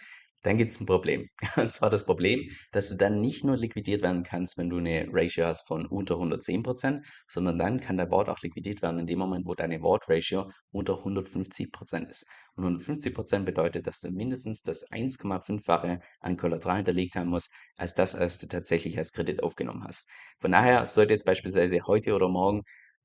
dann 0.49 0.57
gibt 0.57 0.71
es 0.71 0.81
ein 0.81 0.87
Problem. 0.87 1.29
Und 1.57 1.71
zwar 1.71 1.91
das 1.91 2.07
Problem, 2.07 2.49
dass 2.73 2.89
du 2.89 2.97
dann 2.97 3.21
nicht 3.21 3.45
nur 3.45 3.57
liquidiert 3.59 4.01
werden 4.01 4.23
kannst, 4.23 4.57
wenn 4.57 4.71
du 4.71 4.79
eine 4.79 5.07
Ratio 5.13 5.45
hast 5.45 5.67
von 5.69 5.85
unter 5.85 6.15
110%, 6.15 7.03
sondern 7.27 7.59
dann 7.59 7.81
kann 7.81 7.99
dein 7.99 8.09
Board 8.09 8.31
auch 8.31 8.41
liquidiert 8.41 8.81
werden 8.81 8.99
in 8.99 9.07
dem 9.07 9.19
Moment, 9.19 9.47
wo 9.47 9.55
deine 9.55 9.79
Board 9.79 10.09
Ratio 10.09 10.51
unter 10.73 11.05
150% 11.05 12.09
ist. 12.09 12.27
Und 12.57 12.65
150% 12.65 13.45
bedeutet, 13.45 13.87
dass 13.87 14.01
du 14.01 14.11
mindestens 14.11 14.63
das 14.63 14.91
1,5-fache 14.91 16.01
an 16.21 16.37
Kollateral 16.39 16.77
hinterlegt 16.77 17.17
haben 17.17 17.29
musst, 17.29 17.53
als 17.77 17.95
das, 17.95 18.19
was 18.19 18.39
du 18.39 18.47
tatsächlich 18.49 18.97
als 18.97 19.13
Kredit 19.13 19.43
aufgenommen 19.43 19.85
hast. 19.87 20.09
Von 20.41 20.53
daher 20.53 20.87
sollte 20.87 21.13
jetzt 21.13 21.27
beispielsweise 21.27 21.87
heute 21.87 22.15
oder 22.15 22.29
morgen 22.31 22.63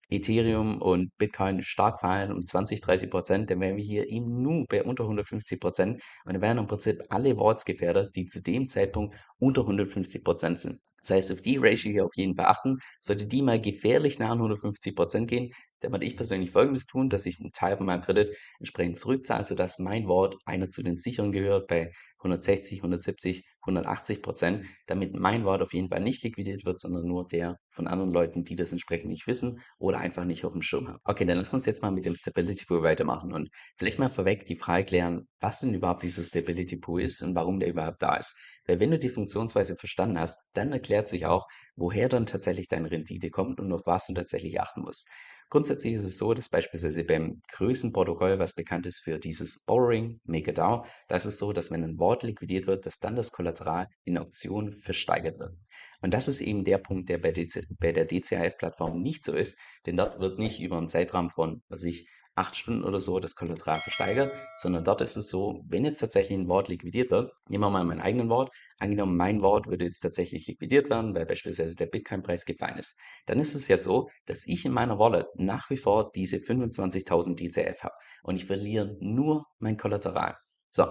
Ethereum 0.09 0.81
und 0.81 1.11
Bitcoin 1.17 1.61
stark 1.61 1.99
fallen 1.99 2.31
um 2.31 2.45
20, 2.45 2.81
30 2.81 3.09
Prozent, 3.09 3.49
dann 3.49 3.59
wären 3.59 3.77
wir 3.77 3.83
hier 3.83 4.09
eben 4.09 4.41
nur 4.41 4.65
bei 4.67 4.83
unter 4.83 5.03
150 5.03 5.59
Prozent 5.59 6.01
und 6.25 6.33
dann 6.33 6.41
wären 6.41 6.57
im 6.57 6.67
Prinzip 6.67 7.01
alle 7.09 7.37
Warts 7.37 7.65
gefährdet, 7.65 8.15
die 8.15 8.25
zu 8.25 8.41
dem 8.41 8.65
Zeitpunkt 8.67 9.15
unter 9.39 9.61
150 9.61 10.23
Prozent 10.23 10.59
sind. 10.59 10.79
Das 11.01 11.11
heißt, 11.11 11.31
auf 11.33 11.41
die 11.41 11.57
Ratio 11.57 11.91
hier 11.91 12.05
auf 12.05 12.15
jeden 12.15 12.35
Fall 12.35 12.45
achten. 12.45 12.77
Sollte 12.99 13.27
die 13.27 13.41
mal 13.41 13.59
gefährlich 13.59 14.19
nah 14.19 14.27
an 14.27 14.37
150 14.37 14.95
Prozent 14.95 15.27
gehen, 15.27 15.51
dann 15.83 15.91
würde 15.91 16.05
ich 16.05 16.15
persönlich 16.15 16.51
folgendes 16.51 16.85
tun, 16.85 17.09
dass 17.09 17.25
ich 17.25 17.39
einen 17.39 17.49
Teil 17.49 17.75
von 17.75 17.85
meinem 17.85 18.01
Kredit 18.01 18.35
entsprechend 18.59 18.97
zurückzahle, 18.97 19.43
sodass 19.43 19.79
mein 19.79 20.07
Wort 20.07 20.37
einer 20.45 20.69
zu 20.69 20.81
den 20.81 20.95
sicheren 20.95 21.31
gehört 21.31 21.67
bei 21.67 21.91
160, 22.19 22.79
170, 22.79 23.45
180 23.61 24.21
Prozent, 24.21 24.65
damit 24.87 25.13
mein 25.13 25.43
Wort 25.43 25.61
auf 25.61 25.73
jeden 25.73 25.89
Fall 25.89 25.99
nicht 25.99 26.23
liquidiert 26.23 26.65
wird, 26.65 26.79
sondern 26.79 27.05
nur 27.05 27.27
der 27.27 27.57
von 27.69 27.85
anderen 27.87 28.11
Leuten, 28.11 28.45
die 28.45 28.55
das 28.55 28.71
entsprechend 28.71 29.09
nicht 29.09 29.27
wissen 29.27 29.61
oder 29.77 29.99
einfach 29.99 30.23
nicht 30.23 30.45
auf 30.45 30.53
dem 30.53 30.61
Schirm 30.61 30.87
haben. 30.87 30.99
Okay, 31.03 31.25
dann 31.25 31.37
lass 31.37 31.53
uns 31.53 31.65
jetzt 31.65 31.81
mal 31.81 31.91
mit 31.91 32.05
dem 32.05 32.15
Stability 32.15 32.65
Pool 32.65 32.81
weitermachen 32.83 33.33
und 33.33 33.49
vielleicht 33.77 33.99
mal 33.99 34.09
vorweg 34.09 34.45
die 34.45 34.55
Frage 34.55 34.85
klären, 34.85 35.27
was 35.41 35.59
denn 35.59 35.73
überhaupt 35.73 36.03
dieser 36.03 36.23
Stability 36.23 36.77
Pool 36.77 37.01
ist 37.01 37.21
und 37.21 37.35
warum 37.35 37.59
der 37.59 37.69
überhaupt 37.69 38.01
da 38.01 38.15
ist. 38.15 38.37
Weil 38.65 38.79
wenn 38.79 38.91
du 38.91 38.99
die 38.99 39.09
Funktionsweise 39.09 39.75
verstanden 39.75 40.17
hast, 40.17 40.39
dann 40.53 40.71
erklärt 40.71 41.09
sich 41.09 41.25
auch, 41.25 41.47
woher 41.75 42.07
dann 42.07 42.25
tatsächlich 42.25 42.69
deine 42.69 42.89
Rendite 42.89 43.29
kommt 43.29 43.59
und 43.59 43.71
auf 43.73 43.85
was 43.85 44.07
du 44.07 44.13
tatsächlich 44.13 44.61
achten 44.61 44.81
musst. 44.81 45.09
Grundsätzlich 45.53 45.93
ist 45.93 46.03
es 46.03 46.17
so, 46.17 46.33
dass 46.33 46.49
beispielsweise 46.49 47.03
beim 47.03 47.37
Größenprotokoll, 47.51 48.39
was 48.39 48.55
bekannt 48.55 48.87
ist 48.87 49.01
für 49.01 49.19
dieses 49.19 49.63
Borrowing, 49.65 50.19
MakerDAO, 50.23 50.83
da 51.07 51.15
ist 51.15 51.25
so, 51.37 51.53
dass 51.53 51.69
wenn 51.69 51.83
ein 51.83 51.99
Wort 51.99 52.23
liquidiert 52.23 52.65
wird, 52.65 52.87
dass 52.87 52.97
dann 52.97 53.15
das 53.15 53.31
Kollateral 53.31 53.87
in 54.03 54.17
Auktionen 54.17 54.73
versteigert 54.73 55.37
wird. 55.37 55.55
Und 56.01 56.15
das 56.15 56.27
ist 56.27 56.41
eben 56.41 56.63
der 56.63 56.79
Punkt, 56.79 57.07
der 57.07 57.19
bei, 57.19 57.31
DC, 57.31 57.67
bei 57.79 57.91
der 57.91 58.05
DCAF-Plattform 58.05 58.99
nicht 58.99 59.23
so 59.23 59.31
ist, 59.31 59.59
denn 59.85 59.95
dort 59.95 60.19
wird 60.19 60.39
nicht 60.39 60.59
über 60.59 60.79
einen 60.79 60.87
Zeitraum 60.87 61.29
von, 61.29 61.61
was 61.67 61.83
ich, 61.83 62.09
acht 62.35 62.55
Stunden 62.55 62.83
oder 62.83 62.99
so 62.99 63.19
das 63.19 63.35
Kollateral 63.35 63.81
versteigert, 63.81 64.35
sondern 64.55 64.83
dort 64.83 65.01
ist 65.01 65.15
es 65.15 65.29
so, 65.29 65.63
wenn 65.67 65.85
jetzt 65.85 65.99
tatsächlich 65.99 66.37
ein 66.37 66.47
Wort 66.47 66.67
liquidiert 66.67 67.11
wird, 67.11 67.31
nehmen 67.47 67.63
wir 67.63 67.69
mal 67.69 67.83
mein 67.83 68.01
eigenes 68.01 68.29
Wort, 68.29 68.53
angenommen 68.79 69.15
mein 69.15 69.41
Wort 69.41 69.67
würde 69.67 69.85
jetzt 69.85 69.99
tatsächlich 69.99 70.47
liquidiert 70.47 70.89
werden, 70.89 71.13
weil 71.15 71.25
beispielsweise 71.25 71.75
der 71.75 71.87
Bitcoin-Preis 71.87 72.45
gefallen 72.45 72.77
ist, 72.77 72.99
dann 73.27 73.39
ist 73.39 73.55
es 73.55 73.67
ja 73.67 73.77
so, 73.77 74.09
dass 74.25 74.47
ich 74.47 74.65
in 74.65 74.71
meiner 74.71 74.97
Wallet 74.99 75.27
nach 75.35 75.69
wie 75.69 75.77
vor 75.77 76.11
diese 76.15 76.37
25.000 76.37 77.35
DCF 77.35 77.83
habe 77.83 77.95
und 78.23 78.35
ich 78.35 78.45
verliere 78.45 78.97
nur 78.99 79.45
mein 79.59 79.77
Kollateral. 79.77 80.35
So, 80.75 80.85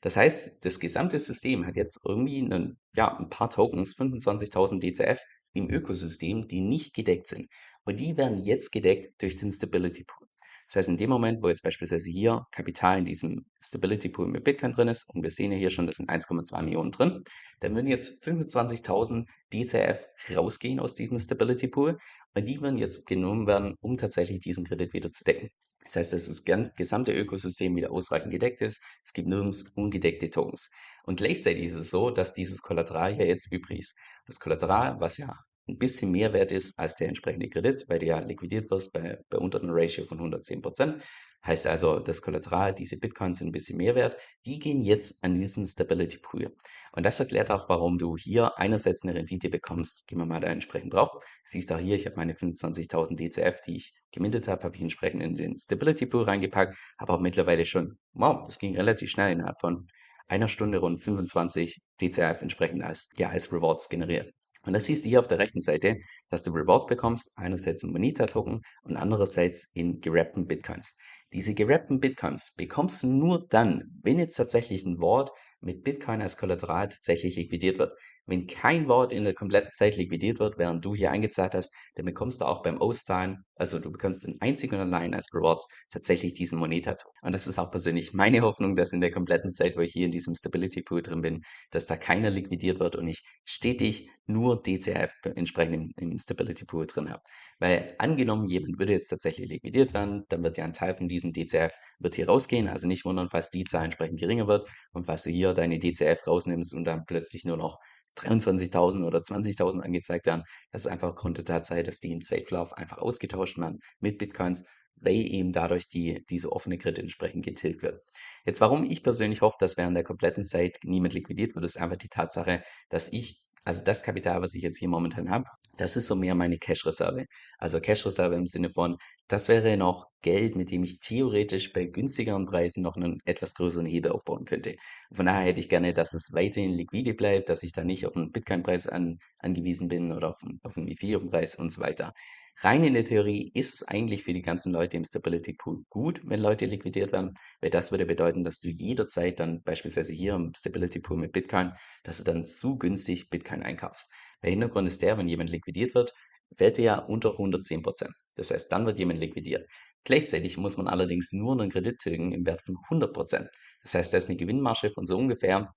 das 0.00 0.16
heißt, 0.16 0.64
das 0.64 0.78
gesamte 0.78 1.18
System 1.18 1.66
hat 1.66 1.74
jetzt 1.76 2.00
irgendwie 2.06 2.38
einen, 2.38 2.78
ja, 2.94 3.16
ein 3.16 3.30
paar 3.30 3.50
Tokens, 3.50 3.96
25.000 3.96 4.78
DCF 4.78 5.20
im 5.54 5.70
Ökosystem, 5.70 6.46
die 6.46 6.60
nicht 6.60 6.94
gedeckt 6.94 7.26
sind. 7.26 7.48
Und 7.84 7.98
die 7.98 8.16
werden 8.16 8.40
jetzt 8.42 8.70
gedeckt 8.70 9.20
durch 9.20 9.34
den 9.34 9.50
Stability 9.50 10.04
Pool. 10.04 10.28
Das 10.66 10.76
heißt, 10.76 10.88
in 10.88 10.96
dem 10.96 11.10
Moment, 11.10 11.42
wo 11.42 11.48
jetzt 11.48 11.62
beispielsweise 11.62 12.10
hier 12.10 12.46
Kapital 12.50 12.98
in 12.98 13.04
diesem 13.04 13.44
Stability 13.60 14.08
Pool 14.08 14.28
mit 14.28 14.44
Bitcoin 14.44 14.72
drin 14.72 14.88
ist, 14.88 15.08
und 15.10 15.22
wir 15.22 15.30
sehen 15.30 15.52
ja 15.52 15.58
hier 15.58 15.70
schon, 15.70 15.86
das 15.86 15.96
sind 15.96 16.10
1,2 16.10 16.62
Millionen 16.62 16.90
drin, 16.90 17.20
dann 17.60 17.74
würden 17.74 17.86
jetzt 17.86 18.24
25.000 18.24 19.26
DCF 19.52 20.06
rausgehen 20.36 20.80
aus 20.80 20.94
diesem 20.94 21.18
Stability 21.18 21.68
Pool, 21.68 21.98
und 22.34 22.48
die 22.48 22.60
würden 22.60 22.78
jetzt 22.78 23.06
genommen 23.06 23.46
werden, 23.46 23.74
um 23.80 23.96
tatsächlich 23.96 24.40
diesen 24.40 24.64
Kredit 24.64 24.92
wieder 24.92 25.12
zu 25.12 25.24
decken. 25.24 25.50
Das 25.84 25.96
heißt, 25.96 26.14
dass 26.14 26.26
das 26.26 26.44
gesamte 26.44 27.12
Ökosystem 27.12 27.76
wieder 27.76 27.92
ausreichend 27.92 28.30
gedeckt 28.30 28.62
ist. 28.62 28.82
Es 29.04 29.12
gibt 29.12 29.28
nirgends 29.28 29.64
ungedeckte 29.74 30.30
Tokens. 30.30 30.70
Und 31.04 31.16
gleichzeitig 31.16 31.64
ist 31.64 31.74
es 31.74 31.90
so, 31.90 32.10
dass 32.10 32.32
dieses 32.32 32.62
Kollateral 32.62 33.14
hier 33.14 33.26
jetzt 33.26 33.52
übrig 33.52 33.80
ist. 33.80 33.98
Das 34.26 34.40
Kollateral, 34.40 34.98
was 34.98 35.18
ja 35.18 35.38
ein 35.68 35.78
bisschen 35.78 36.10
mehr 36.10 36.32
wert 36.32 36.52
ist 36.52 36.78
als 36.78 36.96
der 36.96 37.08
entsprechende 37.08 37.48
Kredit, 37.48 37.84
weil 37.88 37.98
du 37.98 38.06
ja 38.06 38.18
liquidiert 38.18 38.70
wirst 38.70 38.92
bei, 38.92 39.18
bei 39.30 39.38
unter 39.38 39.62
einer 39.62 39.74
Ratio 39.74 40.04
von 40.04 40.18
110 40.18 40.60
Prozent. 40.62 41.02
Heißt 41.46 41.66
also, 41.66 41.98
das 42.00 42.22
Kollateral, 42.22 42.72
diese 42.72 42.96
Bitcoins 42.96 43.38
sind 43.38 43.48
ein 43.48 43.52
bisschen 43.52 43.76
mehr 43.76 43.94
wert, 43.94 44.16
die 44.46 44.58
gehen 44.58 44.80
jetzt 44.80 45.22
an 45.22 45.34
diesen 45.34 45.66
Stability 45.66 46.18
Pool. 46.18 46.56
Und 46.92 47.04
das 47.04 47.20
erklärt 47.20 47.50
auch, 47.50 47.68
warum 47.68 47.98
du 47.98 48.16
hier 48.16 48.58
einerseits 48.58 49.02
eine 49.04 49.14
Rendite 49.14 49.50
bekommst. 49.50 50.06
Gehen 50.06 50.18
wir 50.18 50.24
mal 50.24 50.40
da 50.40 50.48
entsprechend 50.48 50.94
drauf. 50.94 51.10
Siehst 51.42 51.70
auch 51.70 51.78
hier, 51.78 51.96
ich 51.96 52.06
habe 52.06 52.16
meine 52.16 52.32
25.000 52.32 53.16
DCF, 53.16 53.60
die 53.60 53.76
ich 53.76 53.92
gemintet 54.10 54.48
habe, 54.48 54.64
habe 54.64 54.74
ich 54.74 54.82
entsprechend 54.82 55.22
in 55.22 55.34
den 55.34 55.58
Stability 55.58 56.06
Pool 56.06 56.22
reingepackt, 56.22 56.76
habe 56.98 57.12
auch 57.12 57.20
mittlerweile 57.20 57.66
schon, 57.66 57.98
wow, 58.14 58.46
das 58.46 58.58
ging 58.58 58.74
relativ 58.74 59.10
schnell 59.10 59.32
innerhalb 59.32 59.60
von 59.60 59.86
einer 60.28 60.48
Stunde 60.48 60.78
rund 60.78 61.02
25 61.02 61.82
DCF 62.00 62.40
entsprechend 62.40 62.82
als, 62.82 63.10
ja, 63.18 63.28
als 63.28 63.52
Rewards 63.52 63.90
generiert. 63.90 64.32
Und 64.64 64.72
das 64.72 64.84
siehst 64.86 65.04
du 65.04 65.08
hier 65.08 65.20
auf 65.20 65.28
der 65.28 65.38
rechten 65.38 65.60
Seite, 65.60 65.98
dass 66.28 66.42
du 66.42 66.52
Rewards 66.52 66.86
bekommst, 66.86 67.32
einerseits 67.36 67.82
in 67.82 67.92
Moneta-Token 67.92 68.60
und 68.82 68.96
andererseits 68.96 69.68
in 69.74 70.00
gerappten 70.00 70.46
Bitcoins. 70.46 70.96
Diese 71.32 71.54
gerappten 71.54 72.00
Bitcoins 72.00 72.54
bekommst 72.56 73.02
du 73.02 73.08
nur 73.08 73.46
dann, 73.48 73.90
wenn 74.02 74.18
jetzt 74.18 74.36
tatsächlich 74.36 74.84
ein 74.84 75.00
Wort 75.00 75.30
mit 75.60 75.82
Bitcoin 75.82 76.22
als 76.22 76.36
Kollateral 76.36 76.88
tatsächlich 76.88 77.36
liquidiert 77.36 77.78
wird. 77.78 77.92
Wenn 78.26 78.46
kein 78.46 78.86
Wort 78.86 79.12
in 79.12 79.24
der 79.24 79.34
kompletten 79.34 79.70
Zeit 79.70 79.96
liquidiert 79.96 80.38
wird, 80.38 80.58
während 80.58 80.84
du 80.84 80.94
hier 80.94 81.10
eingezahlt 81.10 81.54
hast, 81.54 81.74
dann 81.96 82.06
bekommst 82.06 82.40
du 82.40 82.44
auch 82.44 82.62
beim 82.62 82.78
Auszahlen, 82.78 83.44
also 83.56 83.78
du 83.78 83.90
bekommst 83.90 84.26
den 84.26 84.40
einzigen 84.40 84.74
und 84.74 84.80
allein 84.80 85.14
als 85.14 85.32
Rewards 85.32 85.66
tatsächlich 85.90 86.32
diesen 86.32 86.58
Monetato. 86.58 87.08
Und 87.22 87.32
das 87.32 87.46
ist 87.46 87.58
auch 87.58 87.70
persönlich 87.70 88.12
meine 88.12 88.42
Hoffnung, 88.42 88.74
dass 88.74 88.92
in 88.92 89.00
der 89.00 89.10
kompletten 89.10 89.50
Zeit, 89.50 89.76
wo 89.76 89.80
ich 89.80 89.92
hier 89.92 90.06
in 90.06 90.12
diesem 90.12 90.34
Stability 90.34 90.82
Pool 90.82 91.02
drin 91.02 91.22
bin, 91.22 91.42
dass 91.70 91.86
da 91.86 91.96
keiner 91.96 92.30
liquidiert 92.30 92.80
wird 92.80 92.96
und 92.96 93.08
ich 93.08 93.22
stetig 93.44 94.08
nur 94.26 94.62
DCF 94.62 95.12
entsprechend 95.36 95.92
im, 95.96 96.10
im 96.10 96.18
Stability 96.18 96.64
Pool 96.64 96.86
drin 96.86 97.10
habe. 97.10 97.22
Weil 97.58 97.94
angenommen, 97.98 98.48
jemand 98.48 98.78
würde 98.78 98.94
jetzt 98.94 99.08
tatsächlich 99.08 99.48
liquidiert 99.48 99.94
werden, 99.94 100.24
dann 100.28 100.42
wird 100.42 100.56
ja 100.56 100.64
ein 100.64 100.72
Teil 100.72 100.96
von 100.96 101.08
diesem 101.08 101.32
DCF 101.32 101.76
wird 101.98 102.14
hier 102.14 102.28
rausgehen. 102.28 102.68
Also 102.68 102.88
nicht 102.88 103.04
wundern, 103.04 103.28
falls 103.28 103.50
die 103.50 103.64
Zahl 103.64 103.84
entsprechend 103.84 104.18
geringer 104.18 104.48
wird 104.48 104.68
und 104.92 105.04
falls 105.04 105.24
du 105.24 105.30
hier 105.30 105.52
deine 105.52 105.78
DCF 105.78 106.26
rausnimmst 106.26 106.74
und 106.74 106.84
dann 106.84 107.04
plötzlich 107.06 107.44
nur 107.44 107.56
noch 107.56 107.78
23.000 108.16 109.04
oder 109.04 109.20
20.000 109.20 109.80
angezeigt 109.80 110.26
werden. 110.26 110.44
Das 110.72 110.84
ist 110.84 110.90
einfach 110.90 111.10
aufgrund 111.10 111.38
der 111.38 111.44
Tatsache, 111.44 111.82
dass 111.82 111.98
die 111.98 112.12
im 112.12 112.20
Safe 112.20 112.44
einfach 112.76 112.98
ausgetauscht 112.98 113.58
werden 113.58 113.78
mit 114.00 114.18
Bitcoins, 114.18 114.64
weil 114.96 115.14
eben 115.14 115.52
dadurch 115.52 115.88
die, 115.88 116.24
diese 116.30 116.52
offene 116.52 116.78
Kredit 116.78 117.00
entsprechend 117.00 117.44
getilgt 117.44 117.82
wird. 117.82 118.00
Jetzt, 118.44 118.60
warum 118.60 118.84
ich 118.84 119.02
persönlich 119.02 119.40
hoffe, 119.40 119.56
dass 119.58 119.76
während 119.76 119.96
der 119.96 120.04
kompletten 120.04 120.44
Zeit 120.44 120.78
niemand 120.84 121.14
liquidiert 121.14 121.54
wird, 121.54 121.64
ist 121.64 121.78
einfach 121.78 121.96
die 121.96 122.08
Tatsache, 122.08 122.62
dass 122.88 123.12
ich 123.12 123.42
also 123.64 123.82
das 123.82 124.02
Kapital, 124.02 124.42
was 124.42 124.54
ich 124.54 124.62
jetzt 124.62 124.78
hier 124.78 124.88
momentan 124.88 125.30
habe, 125.30 125.46
das 125.76 125.96
ist 125.96 126.06
so 126.06 126.14
mehr 126.14 126.34
meine 126.34 126.58
Cash-Reserve. 126.58 127.26
Also 127.58 127.80
Cash-Reserve 127.80 128.34
im 128.34 128.46
Sinne 128.46 128.70
von, 128.70 128.96
das 129.28 129.48
wäre 129.48 129.76
noch 129.76 130.06
Geld, 130.22 130.56
mit 130.56 130.70
dem 130.70 130.82
ich 130.84 131.00
theoretisch 131.00 131.72
bei 131.72 131.86
günstigeren 131.86 132.46
Preisen 132.46 132.82
noch 132.82 132.96
einen 132.96 133.18
etwas 133.24 133.54
größeren 133.54 133.86
Hebel 133.86 134.12
aufbauen 134.12 134.44
könnte. 134.44 134.76
Von 135.12 135.26
daher 135.26 135.46
hätte 135.46 135.60
ich 135.60 135.68
gerne, 135.68 135.92
dass 135.92 136.14
es 136.14 136.32
weiterhin 136.32 136.72
liquide 136.72 137.14
bleibt, 137.14 137.48
dass 137.48 137.62
ich 137.62 137.72
da 137.72 137.84
nicht 137.84 138.06
auf 138.06 138.16
einen 138.16 138.32
Bitcoin-Preis 138.32 138.86
an, 138.86 139.18
angewiesen 139.38 139.88
bin 139.88 140.12
oder 140.12 140.30
auf 140.30 140.42
einen, 140.42 140.60
auf 140.62 140.76
einen 140.76 140.88
Ethereum-Preis 140.88 141.56
und 141.56 141.70
so 141.70 141.80
weiter. 141.80 142.12
Rein 142.58 142.84
in 142.84 142.94
der 142.94 143.04
Theorie 143.04 143.50
ist 143.54 143.74
es 143.74 143.82
eigentlich 143.82 144.22
für 144.22 144.32
die 144.32 144.42
ganzen 144.42 144.72
Leute 144.72 144.96
im 144.96 145.04
Stability 145.04 145.54
Pool 145.54 145.84
gut, 145.88 146.20
wenn 146.24 146.40
Leute 146.40 146.66
liquidiert 146.66 147.12
werden, 147.12 147.34
weil 147.60 147.70
das 147.70 147.90
würde 147.90 148.06
bedeuten, 148.06 148.44
dass 148.44 148.60
du 148.60 148.68
jederzeit 148.68 149.40
dann 149.40 149.62
beispielsweise 149.62 150.12
hier 150.12 150.34
im 150.34 150.52
Stability 150.56 151.00
Pool 151.00 151.16
mit 151.16 151.32
Bitcoin, 151.32 151.72
dass 152.04 152.18
du 152.18 152.24
dann 152.24 152.46
zu 152.46 152.78
günstig 152.78 153.28
Bitcoin 153.28 153.62
einkaufst. 153.62 154.12
Der 154.42 154.50
Hintergrund 154.50 154.86
ist 154.86 155.02
der, 155.02 155.18
wenn 155.18 155.28
jemand 155.28 155.50
liquidiert 155.50 155.94
wird, 155.94 156.12
fällt 156.56 156.78
er 156.78 156.84
ja 156.84 156.98
unter 156.98 157.32
110 157.32 157.82
Prozent. 157.82 158.12
Das 158.36 158.50
heißt, 158.50 158.70
dann 158.70 158.86
wird 158.86 158.98
jemand 158.98 159.18
liquidiert. 159.18 159.68
Gleichzeitig 160.04 160.56
muss 160.56 160.76
man 160.76 160.86
allerdings 160.86 161.32
nur 161.32 161.52
einen 161.52 161.70
Kredit 161.70 161.98
tilgen 161.98 162.32
im 162.32 162.46
Wert 162.46 162.62
von 162.62 162.76
100 162.84 163.12
Prozent. 163.12 163.48
Das 163.82 163.94
heißt, 163.94 164.12
da 164.12 164.18
ist 164.18 164.28
eine 164.28 164.36
Gewinnmarge 164.36 164.90
von 164.90 165.06
so 165.06 165.16
ungefähr 165.18 165.72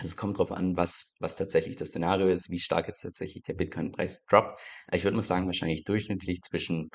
also 0.00 0.08
es 0.08 0.16
kommt 0.16 0.38
darauf 0.38 0.50
an, 0.52 0.78
was, 0.78 1.16
was 1.20 1.36
tatsächlich 1.36 1.76
das 1.76 1.90
Szenario 1.90 2.28
ist, 2.28 2.48
wie 2.48 2.58
stark 2.58 2.88
jetzt 2.88 3.02
tatsächlich 3.02 3.42
der 3.42 3.52
Bitcoin-Preis 3.52 4.24
droppt. 4.24 4.58
Ich 4.92 5.04
würde 5.04 5.14
mal 5.16 5.22
sagen, 5.22 5.44
wahrscheinlich 5.44 5.84
durchschnittlich 5.84 6.40
zwischen 6.40 6.90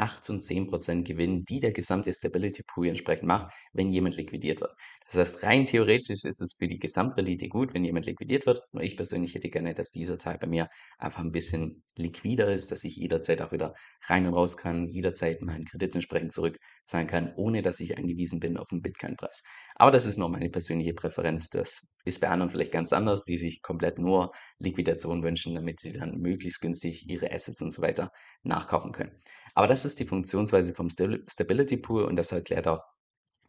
8 0.00 0.30
und 0.30 0.40
10 0.40 0.66
Prozent 0.66 1.06
Gewinn, 1.06 1.44
die 1.44 1.60
der 1.60 1.72
gesamte 1.72 2.12
Stability 2.12 2.62
Pool 2.62 2.88
entsprechend 2.88 3.28
macht, 3.28 3.52
wenn 3.72 3.88
jemand 3.88 4.16
liquidiert 4.16 4.60
wird. 4.60 4.72
Das 5.06 5.16
heißt, 5.16 5.42
rein 5.42 5.66
theoretisch 5.66 6.24
ist 6.24 6.40
es 6.40 6.54
für 6.58 6.66
die 6.66 6.78
Gesamtrendite 6.78 7.48
gut, 7.48 7.74
wenn 7.74 7.84
jemand 7.84 8.06
liquidiert 8.06 8.46
wird. 8.46 8.62
Nur 8.72 8.82
ich 8.82 8.96
persönlich 8.96 9.34
hätte 9.34 9.50
gerne, 9.50 9.74
dass 9.74 9.90
dieser 9.90 10.16
Teil 10.18 10.38
bei 10.38 10.46
mir 10.46 10.68
einfach 10.98 11.20
ein 11.20 11.32
bisschen 11.32 11.82
liquider 11.96 12.50
ist, 12.50 12.72
dass 12.72 12.84
ich 12.84 12.96
jederzeit 12.96 13.42
auch 13.42 13.52
wieder 13.52 13.74
rein 14.06 14.26
und 14.26 14.34
raus 14.34 14.56
kann, 14.56 14.86
jederzeit 14.86 15.42
meinen 15.42 15.66
Kredit 15.66 15.94
entsprechend 15.94 16.32
zurückzahlen 16.32 17.06
kann, 17.06 17.32
ohne 17.36 17.62
dass 17.62 17.80
ich 17.80 17.98
angewiesen 17.98 18.40
bin 18.40 18.56
auf 18.56 18.68
den 18.68 18.82
Bitcoin-Preis. 18.82 19.42
Aber 19.74 19.90
das 19.90 20.06
ist 20.06 20.16
nur 20.16 20.30
meine 20.30 20.50
persönliche 20.50 20.94
Präferenz. 20.94 21.50
Das 21.50 21.92
ist 22.04 22.20
bei 22.20 22.28
anderen 22.28 22.50
vielleicht 22.50 22.72
ganz 22.72 22.92
anders, 22.92 23.24
die 23.24 23.38
sich 23.38 23.62
komplett 23.62 23.98
nur 23.98 24.32
Liquidation 24.58 25.22
wünschen, 25.22 25.54
damit 25.54 25.80
sie 25.80 25.92
dann 25.92 26.18
möglichst 26.18 26.60
günstig 26.60 27.08
ihre 27.08 27.32
Assets 27.32 27.62
und 27.62 27.70
so 27.70 27.82
weiter 27.82 28.10
nachkaufen 28.42 28.92
können. 28.92 29.12
Aber 29.54 29.66
das 29.66 29.84
ist 29.84 29.98
die 30.00 30.06
Funktionsweise 30.06 30.74
vom 30.74 30.88
Stability 30.90 31.76
Pool 31.76 32.04
und 32.04 32.16
das 32.16 32.32
erklärt 32.32 32.68
auch, 32.68 32.80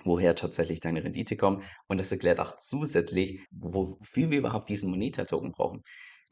woher 0.04 0.34
tatsächlich 0.36 0.80
deine 0.80 1.04
Rendite 1.04 1.38
kommt. 1.38 1.64
Und 1.88 2.00
das 2.00 2.12
erklärt 2.12 2.40
auch 2.40 2.56
zusätzlich, 2.58 3.46
wofür 3.52 4.32
wir 4.32 4.40
überhaupt 4.40 4.68
diesen 4.70 4.90
Moneta-Token 4.90 5.52
brauchen. 5.52 5.84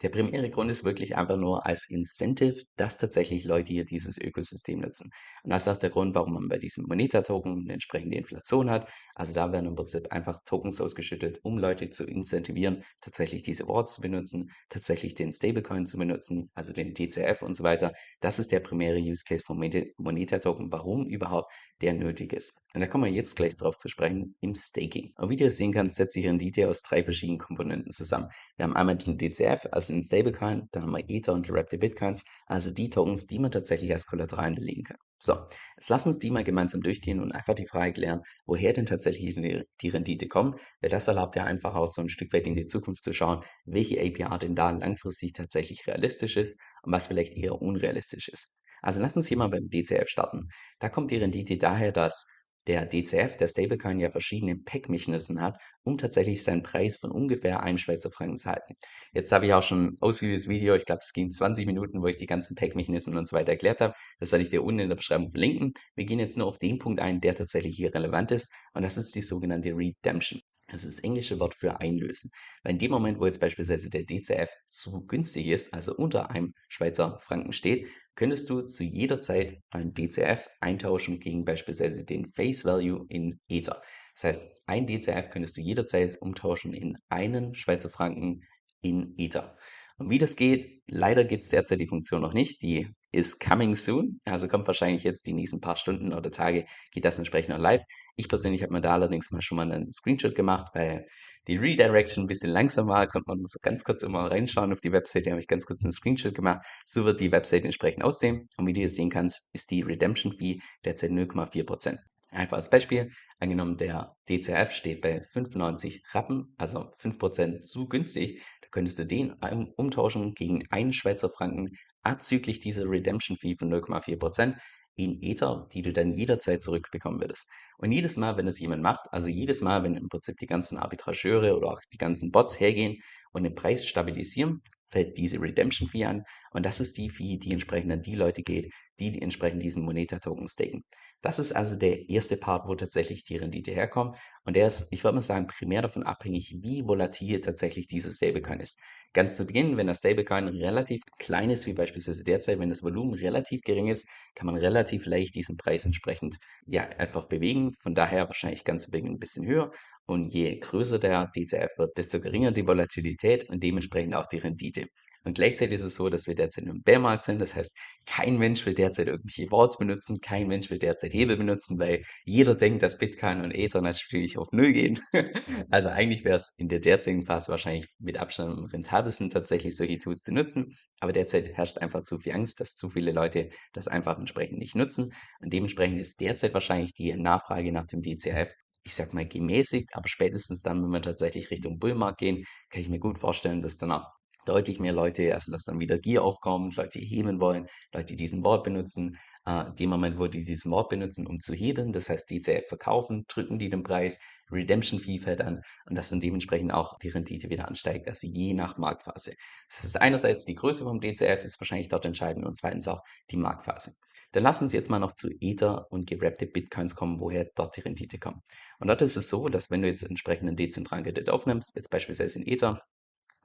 Der 0.02 0.10
primäre 0.10 0.50
Grund 0.50 0.72
ist 0.72 0.86
wirklich 0.86 1.18
einfach 1.18 1.36
nur 1.36 1.66
als 1.66 1.90
Incentive, 1.90 2.62
dass 2.78 2.98
tatsächlich 2.98 3.44
Leute 3.44 3.74
hier 3.74 3.84
dieses 3.84 4.18
Ökosystem 4.18 4.80
nutzen. 4.80 5.10
Und 5.44 5.52
das 5.52 5.64
ist 5.64 5.68
auch 5.68 5.78
der 5.78 5.90
Grund, 5.90 6.16
warum 6.16 6.34
man 6.36 6.48
bei 6.48 6.58
diesem 6.58 6.86
Moneta-Token 6.88 7.64
eine 7.64 7.74
entsprechende 7.74 8.18
Inflation 8.18 8.70
hat. 8.70 8.90
Also 9.16 9.34
da 9.34 9.52
werden 9.52 9.66
im 9.66 9.76
Prinzip 9.76 10.12
einfach 10.12 10.40
Tokens 10.46 10.80
ausgeschüttet, 10.80 11.40
um 11.44 11.58
Leute 11.58 11.90
zu 11.90 12.06
incentivieren, 12.06 12.84
tatsächlich 13.02 13.42
diese 13.42 13.68
Worts 13.68 13.96
zu 13.96 14.02
benutzen, 14.02 14.52
tatsächlich 14.70 15.16
den 15.16 15.34
Stablecoin 15.34 15.86
zu 15.86 15.98
benutzen, 15.98 16.50
also 16.54 16.72
den 16.72 16.94
DCF 16.94 17.42
und 17.42 17.54
so 17.54 17.64
weiter. 17.64 17.92
Das 18.22 18.40
ist 18.40 18.54
der 18.54 18.62
primäre 18.62 19.00
Use 19.00 19.26
Case 19.26 19.44
vom 19.46 19.58
Moneta-Token, 19.58 20.72
warum 20.72 21.08
überhaupt 21.08 21.52
der 21.82 21.94
nötig 21.94 22.32
ist. 22.32 22.64
Und 22.76 22.82
da 22.82 22.88
kommen 22.88 23.06
wir 23.06 23.12
jetzt 23.12 23.36
gleich 23.36 23.56
drauf 23.56 23.78
zu 23.78 23.90
sprechen, 23.90 24.36
im 24.42 24.54
Staking. 24.54 25.12
Und 25.18 25.30
wie 25.32 25.36
du 25.36 25.50
sehen 25.50 25.74
kannst, 25.74 25.96
setzt 25.96 26.14
sich 26.14 26.28
Rendite 26.28 26.70
aus 26.70 26.84
drei 26.84 27.04
verschiedenen 27.04 27.40
Komponenten 27.40 27.92
zusammen. 27.92 28.30
Wir 28.58 28.66
haben 28.66 28.76
einmal 28.76 28.96
den 28.96 29.18
DCF, 29.18 29.68
also 29.72 29.92
in 29.92 30.04
Stablecoin, 30.04 30.68
dann 30.72 30.84
haben 30.84 30.92
wir 30.92 31.04
Ether 31.08 31.34
und 31.34 31.48
gerappte 31.48 31.80
Bitcoins, 31.80 32.26
also 32.46 32.72
die 32.72 32.92
Tokens, 32.92 33.26
die 33.26 33.40
man 33.40 33.52
tatsächlich 33.52 33.92
als 33.92 34.06
Kollateral 34.06 34.46
hinterlegen 34.46 34.84
kann. 34.84 34.98
So, 35.18 35.34
jetzt 35.76 35.90
lass 35.90 36.06
uns 36.06 36.20
die 36.20 36.32
mal 36.32 36.44
gemeinsam 36.44 36.82
durchgehen 36.82 37.20
und 37.20 37.32
einfach 37.32 37.56
die 37.56 37.68
Frage 37.68 37.94
klären, 37.94 38.22
woher 38.46 38.72
denn 38.72 38.86
tatsächlich 38.86 39.36
die 39.82 39.90
Rendite 39.90 40.28
kommt, 40.28 40.62
weil 40.80 40.90
das 40.92 41.08
erlaubt 41.08 41.36
ja 41.36 41.44
einfach 41.46 41.76
auch 41.76 41.88
so 41.88 42.02
ein 42.02 42.08
Stück 42.08 42.32
weit 42.34 42.48
in 42.48 42.56
die 42.56 42.68
Zukunft 42.68 43.04
zu 43.04 43.12
schauen, 43.12 43.44
welche 43.66 44.00
APR 44.00 44.38
denn 44.38 44.56
da 44.56 44.70
langfristig 44.70 45.34
tatsächlich 45.34 45.88
realistisch 45.88 46.38
ist 46.38 46.62
und 46.84 46.94
was 46.94 47.08
vielleicht 47.08 47.34
eher 47.34 47.62
unrealistisch 47.62 48.30
ist. 48.30 48.54
Also 48.82 49.02
lass 49.02 49.18
uns 49.18 49.28
hier 49.28 49.38
mal 49.38 49.50
beim 49.50 49.70
DCF 49.70 50.08
starten. 50.08 50.46
Da 50.80 50.88
kommt 50.88 51.12
die 51.12 51.18
Rendite 51.18 51.58
daher, 51.58 51.92
dass 51.92 52.26
der 52.70 52.86
DCF, 52.86 53.36
der 53.36 53.48
Stablecoin, 53.48 53.98
ja 53.98 54.12
verschiedene 54.12 54.56
Pack-Mechanismen 54.56 55.42
hat, 55.42 55.60
um 55.82 55.98
tatsächlich 55.98 56.44
seinen 56.44 56.62
Preis 56.62 56.98
von 56.98 57.10
ungefähr 57.10 57.64
einem 57.64 57.80
Schweizer 57.80 58.12
Franken 58.12 58.38
zu 58.38 58.48
halten. 58.48 58.76
Jetzt 59.12 59.32
habe 59.32 59.48
ich 59.48 59.54
auch 59.56 59.64
schon 59.64 59.86
ein 59.86 59.98
ausführliches 60.02 60.48
Video, 60.48 60.76
ich 60.76 60.86
glaube, 60.86 61.02
es 61.04 61.12
ging 61.12 61.32
20 61.32 61.66
Minuten, 61.66 62.04
wo 62.04 62.06
ich 62.06 62.18
die 62.18 62.28
ganzen 62.28 62.54
Pack-Mechanismen 62.54 63.18
und 63.18 63.28
so 63.28 63.36
weiter 63.36 63.54
erklärt 63.54 63.82
habe. 63.82 63.96
Das 64.20 64.32
werde 64.32 64.44
ich 64.44 64.50
dir 64.50 64.64
unten 64.64 64.82
in 64.82 64.90
der 64.90 64.96
Beschreibung 64.96 65.30
verlinken. 65.30 65.72
Wir 65.96 66.06
gehen 66.06 66.20
jetzt 66.20 66.38
nur 66.38 66.46
auf 66.46 66.60
den 66.60 66.78
Punkt 66.78 67.00
ein, 67.00 67.22
der 67.22 67.34
tatsächlich 67.34 67.76
hier 67.76 67.92
relevant 67.92 68.30
ist, 68.30 68.54
und 68.76 68.84
das 68.84 69.00
ist 69.00 69.16
die 69.16 69.24
sogenannte 69.24 69.72
Redemption. 69.76 70.40
Das 70.72 70.84
ist 70.84 71.00
das 71.00 71.04
englische 71.04 71.40
Wort 71.40 71.56
für 71.56 71.80
einlösen. 71.80 72.30
Weil 72.62 72.74
in 72.74 72.80
dem 72.80 72.92
Moment, 72.92 73.20
wo 73.20 73.26
jetzt 73.26 73.40
beispielsweise 73.40 73.90
der 73.90 74.04
DCF 74.04 74.50
zu 74.68 75.02
günstig 75.08 75.48
ist, 75.48 75.74
also 75.74 75.96
unter 75.96 76.30
einem 76.30 76.54
Schweizer 76.68 77.18
Franken 77.24 77.54
steht, 77.54 77.88
könntest 78.20 78.50
du 78.50 78.64
zu 78.64 78.84
jeder 78.84 79.22
Zeit 79.22 79.62
ein 79.72 79.94
DCF 79.94 80.50
eintauschen 80.60 81.22
gegen 81.22 81.46
beispielsweise 81.46 82.04
den 82.04 82.26
Face 82.26 82.66
Value 82.66 83.06
in 83.08 83.40
Ether. 83.48 83.82
Das 84.14 84.26
heißt, 84.26 84.62
ein 84.66 84.88
DCF 84.88 85.30
könntest 85.30 85.56
du 85.56 85.62
jederzeit 85.62 86.18
umtauschen 86.20 86.74
in 86.74 86.98
einen 87.08 87.56
Schweizer 87.56 87.88
Franken 87.88 88.44
in 88.82 89.14
Ether. 89.18 89.56
Und 90.00 90.10
wie 90.10 90.18
das 90.18 90.38
geht, 90.38 90.82
leider 90.90 91.26
gibt 91.26 91.44
es 91.44 91.50
derzeit 91.50 91.82
die 91.82 91.88
Funktion 91.88 92.22
noch 92.22 92.34
nicht. 92.34 92.62
Die 92.62 92.88
ist 93.12 93.40
coming 93.42 93.76
soon. 93.76 94.20
Also 94.26 94.48
kommt 94.48 94.66
wahrscheinlich 94.66 95.04
jetzt 95.04 95.28
die 95.28 95.34
nächsten 95.34 95.60
paar 95.60 95.76
Stunden 95.76 96.14
oder 96.14 96.32
Tage, 96.32 96.66
geht 96.92 97.04
das 97.04 97.18
entsprechend 97.18 97.50
noch 97.50 97.62
live. 97.62 97.84
Ich 98.16 98.30
persönlich 98.30 98.64
habe 98.64 98.72
mir 98.74 98.82
da 98.82 98.94
allerdings 98.94 99.30
mal 99.32 99.42
schon 99.42 99.58
mal 99.58 99.70
einen 99.70 99.92
Screenshot 99.92 100.36
gemacht, 100.36 100.70
weil 100.74 101.06
die 101.48 101.58
Redirection 101.58 102.24
ein 102.24 102.28
bisschen 102.28 102.52
langsam 102.52 102.88
war, 102.88 103.08
konnte 103.08 103.28
man 103.28 103.46
so 103.46 103.60
ganz 103.62 103.84
kurz 103.84 104.04
immer 104.04 104.32
reinschauen 104.32 104.72
auf 104.72 104.80
die 104.80 104.94
Webseite, 104.94 105.32
habe 105.32 105.42
ich 105.42 105.48
ganz 105.48 105.66
kurz 105.66 105.84
einen 105.84 105.92
Screenshot 105.92 106.34
gemacht. 106.34 106.66
So 106.86 107.04
wird 107.04 107.20
die 107.20 107.32
Webseite 107.34 107.66
entsprechend 107.66 108.04
aussehen. 108.04 108.48
Und 108.58 108.68
wie 108.68 108.74
du 108.74 108.80
hier 108.80 108.90
sehen 108.90 109.10
kannst, 109.10 109.50
ist 109.52 109.70
die 109.70 109.82
Redemption 109.82 110.32
Fee 110.32 110.60
derzeit 110.86 111.12
0,4%. 111.12 111.98
Einfach 112.32 112.58
als 112.58 112.70
Beispiel, 112.70 113.12
angenommen 113.40 113.78
der 113.78 114.16
DCF 114.30 114.72
steht 114.72 115.02
bei 115.02 115.22
95 115.22 116.04
Rappen, 116.14 116.54
also 116.58 116.92
5% 116.92 117.62
zu 117.62 117.88
günstig, 117.88 118.44
da 118.62 118.68
könntest 118.70 119.00
du 119.00 119.06
den 119.06 119.34
umtauschen 119.78 120.36
gegen 120.36 120.64
einen 120.70 120.94
Schweizer 120.94 121.30
Franken 121.30 121.70
abzüglich 122.04 122.60
dieser 122.60 122.88
Redemption 122.88 123.38
Fee 123.38 123.56
von 123.58 123.74
0,4% 123.74 124.56
in 124.96 125.22
Ether, 125.22 125.68
die 125.74 125.82
du 125.82 125.94
dann 125.94 126.14
jederzeit 126.14 126.62
zurückbekommen 126.62 127.22
würdest. 127.22 127.50
Und 127.78 127.92
jedes 127.92 128.18
Mal, 128.18 128.38
wenn 128.38 128.48
es 128.48 128.60
jemand 128.60 128.84
macht, 128.84 129.08
also 129.12 129.30
jedes 129.30 129.62
Mal, 129.62 129.84
wenn 129.84 129.96
im 129.96 130.10
Prinzip 130.10 130.38
die 130.38 130.46
ganzen 130.46 130.78
Arbitrageure 130.78 131.56
oder 131.56 131.70
auch 131.70 131.82
die 131.94 131.98
ganzen 131.98 132.32
Bots 132.32 132.60
hergehen 132.60 132.98
und 133.32 133.44
den 133.44 133.56
Preis 133.56 133.86
stabilisieren, 133.88 134.62
fällt 134.90 135.18
diese 135.18 135.40
Redemption 135.40 135.88
Fee 135.88 136.06
an. 136.06 136.24
Und 136.52 136.66
das 136.66 136.80
ist 136.80 136.98
die 136.98 137.10
Fee, 137.10 137.38
die 137.38 137.52
entsprechend 137.52 137.92
an 137.92 138.02
die 138.02 138.16
Leute 138.16 138.42
geht, 138.44 138.74
die, 139.00 139.22
entsprechend 139.22 139.64
diesen 139.64 139.86
Moneta 139.86 140.20
Token 140.20 140.48
staken. 140.48 140.84
Das 141.22 141.38
ist 141.40 141.52
also 141.52 141.78
der 141.78 142.10
erste 142.10 142.38
Part, 142.38 142.68
wo 142.68 142.76
tatsächlich 142.76 143.24
die 143.26 143.36
Rendite 143.38 143.72
herkommt. 143.72 144.18
Und 144.46 144.56
der 144.56 144.68
ist, 144.68 144.88
ich 144.92 145.04
würde 145.04 145.16
mal 145.16 145.22
sagen, 145.22 145.48
primär 145.48 145.82
davon 145.82 146.04
abhängig, 146.04 146.56
wie 146.62 146.84
volatil 146.88 147.42
tatsächlich 147.42 147.88
dieses 147.88 148.16
Stablecoin 148.18 148.60
ist. 148.62 148.80
Ganz 149.14 149.36
zu 149.36 149.46
Beginn, 149.46 149.76
wenn 149.78 149.88
das 149.88 149.98
Stablecoin 149.98 150.48
relativ 150.48 151.02
klein 151.18 151.50
ist, 151.50 151.66
wie 151.66 151.74
beispielsweise 151.74 152.24
derzeit, 152.24 152.60
wenn 152.60 152.70
das 152.70 152.84
Volumen 152.84 153.14
relativ 153.14 153.62
gering 153.64 153.88
ist, 153.88 154.08
kann 154.36 154.46
man 154.46 154.56
relativ 154.56 155.06
leicht 155.06 155.36
diesen 155.36 155.58
Preis 155.58 155.86
entsprechend 155.86 156.38
ja 156.66 156.84
einfach 156.84 157.26
bewegen. 157.28 157.74
Von 157.82 157.96
daher 157.96 158.28
wahrscheinlich 158.28 158.64
ganz 158.64 158.84
zu 158.84 158.92
Beginn 158.92 159.14
ein 159.14 159.20
bisschen 159.20 159.46
höher. 159.46 159.72
Und 160.06 160.26
je 160.34 160.58
größer 160.58 161.00
der 161.00 161.28
DCF 161.36 161.78
wird, 161.78 161.98
desto 161.98 162.20
geringer 162.22 162.52
die 162.52 162.66
Volatilität 162.68 163.50
und 163.50 163.62
dementsprechend 163.62 164.16
auch 164.16 164.26
die 164.28 164.38
Rendite. 164.38 164.88
Und 165.24 165.36
gleichzeitig 165.36 165.76
ist 165.76 165.84
es 165.84 165.96
so, 165.96 166.10
dass 166.10 166.28
wir 166.28 166.36
derzeit 166.36 166.64
im 166.66 166.82
Bärmarkt 166.82 167.24
sind. 167.24 167.40
Das 167.40 167.56
heißt, 167.56 167.76
kein 168.06 168.38
Mensch 168.38 168.66
will 168.66 168.74
derzeit 168.74 169.08
irgendwelche 169.08 169.52
Worts 169.52 169.78
benutzen, 169.78 170.20
kein 170.22 170.48
Mensch 170.48 170.70
will 170.70 170.80
derzeit 170.80 171.14
Hebel 171.14 171.38
benutzen, 171.38 171.80
weil 171.80 172.02
jeder 172.26 172.56
denkt, 172.56 172.84
dass 172.84 172.98
Bitcoin 172.98 173.44
und 173.44 173.52
Ether 173.52 173.82
natürlich 173.82 174.38
auf 174.38 174.52
Null 174.52 174.72
gehen. 174.72 175.00
also 175.70 175.90
eigentlich 175.90 176.24
wäre 176.24 176.38
es 176.38 176.54
in 176.58 176.70
der 176.70 176.80
derzeitigen 176.80 177.24
Phase 177.24 177.50
wahrscheinlich 177.52 177.88
mit 178.00 178.20
Abstand 178.20 178.58
am 178.58 178.66
rentabelsten, 178.66 179.30
tatsächlich 179.30 179.76
solche 179.76 180.00
Tools 180.00 180.24
zu 180.24 180.34
nutzen. 180.34 180.78
Aber 181.00 181.12
derzeit 181.12 181.50
herrscht 181.56 181.78
einfach 181.80 182.02
zu 182.02 182.18
viel 182.18 182.34
Angst, 182.34 182.62
dass 182.62 182.76
zu 182.76 182.90
viele 182.90 183.12
Leute 183.12 183.50
das 183.74 183.88
einfach 183.88 184.18
entsprechend 184.18 184.60
nicht 184.60 184.76
nutzen. 184.76 185.12
Und 185.42 185.52
dementsprechend 185.52 186.00
ist 186.00 186.22
derzeit 186.22 186.54
wahrscheinlich 186.54 186.94
die 186.94 187.14
Nachfrage 187.16 187.72
nach 187.72 187.86
dem 187.86 188.02
DCF 188.02 188.54
ich 188.84 188.96
sag 188.96 189.14
mal, 189.14 189.28
gemäßigt, 189.28 189.90
aber 189.94 190.08
spätestens 190.08 190.62
dann, 190.62 190.82
wenn 190.82 190.90
wir 190.90 191.02
tatsächlich 191.02 191.52
Richtung 191.52 191.78
Bullmarkt 191.80 192.18
gehen, 192.18 192.44
kann 192.70 192.82
ich 192.82 192.90
mir 192.90 192.98
gut 192.98 193.20
vorstellen, 193.20 193.62
dass 193.62 193.78
danach 193.78 194.08
deutlich 194.46 194.80
mehr 194.80 194.94
Leute, 194.94 195.34
also 195.34 195.52
dass 195.52 195.66
dann 195.66 195.80
wieder 195.80 196.00
Gier 196.00 196.24
aufkommt, 196.24 196.76
Leute 196.76 197.00
heben 197.00 197.40
wollen, 197.40 197.68
Leute, 197.94 198.08
die 198.08 198.16
diesen 198.16 198.44
Wort 198.44 198.64
benutzen. 198.64 199.18
Äh, 199.46 199.74
dem 199.80 199.90
Moment, 199.90 200.20
wo 200.20 200.28
die 200.28 200.44
diesen 200.44 200.72
Wort 200.72 200.90
benutzen, 200.90 201.26
um 201.26 201.40
zu 201.40 201.54
heben, 201.54 201.94
das 201.94 202.10
heißt 202.10 202.30
DCF 202.30 202.68
verkaufen, 202.68 203.26
drücken 203.28 203.58
die 203.58 203.70
den 203.70 203.84
Preis, 203.84 204.20
Redemption 204.52 205.00
Fee 205.00 205.18
fällt 205.18 205.42
an 205.42 205.62
und 205.86 205.98
dass 205.98 206.10
dann 206.10 206.20
dementsprechend 206.20 206.74
auch 206.74 206.98
die 207.00 207.10
Rendite 207.10 207.50
wieder 207.50 207.68
ansteigt, 207.68 208.08
also 208.08 208.28
je 208.28 208.54
nach 208.54 208.78
Marktphase. 208.78 209.34
Das 209.68 209.84
ist 209.84 210.00
einerseits 210.00 210.46
die 210.46 210.56
Größe 210.56 210.84
vom 210.84 211.00
DCF, 211.00 211.46
ist 211.46 211.60
wahrscheinlich 211.60 211.88
dort 211.88 212.06
entscheidend 212.06 212.46
und 212.46 212.58
zweitens 212.58 212.88
auch 212.88 213.02
die 213.32 213.38
Marktphase. 213.38 213.94
Dann 214.32 214.44
lassen 214.44 214.68
Sie 214.68 214.78
jetzt 214.78 214.90
mal 214.90 215.00
noch 215.00 215.14
zu 215.14 215.30
Ether 215.40 215.88
und 215.92 216.06
gerappte 216.08 216.46
Bitcoins 216.46 216.96
kommen, 216.96 217.20
woher 217.20 217.46
dort 217.56 217.78
die 217.78 217.82
Rendite 217.82 218.20
kommt. 218.20 218.44
Und 218.80 218.88
dort 218.88 219.02
ist 219.02 219.18
es 219.18 219.30
so, 219.30 219.50
dass 219.50 219.72
wenn 219.72 219.82
du 219.82 219.88
jetzt 219.88 220.04
entsprechenden 220.04 220.56
dezentralen 220.56 221.04
Kredit 221.04 221.30
aufnimmst, 221.30 221.76
jetzt 221.76 221.90
beispielsweise 221.90 222.40
in 222.40 222.46
Ether, 222.46 222.84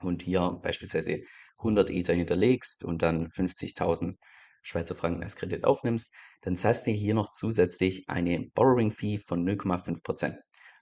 und 0.04 0.22
hier 0.22 0.58
beispielsweise 0.62 1.20
100 1.58 1.90
Ether 1.90 2.14
hinterlegst 2.14 2.84
und 2.84 3.02
dann 3.02 3.28
50.000 3.28 4.16
Schweizer 4.62 4.94
Franken 4.94 5.22
als 5.22 5.36
Kredit 5.36 5.64
aufnimmst, 5.64 6.14
dann 6.40 6.56
zahlst 6.56 6.86
du 6.86 6.90
hier 6.90 7.14
noch 7.14 7.30
zusätzlich 7.30 8.08
eine 8.08 8.48
Borrowing 8.54 8.92
Fee 8.92 9.18
von 9.18 9.46
0,5%. 9.46 10.34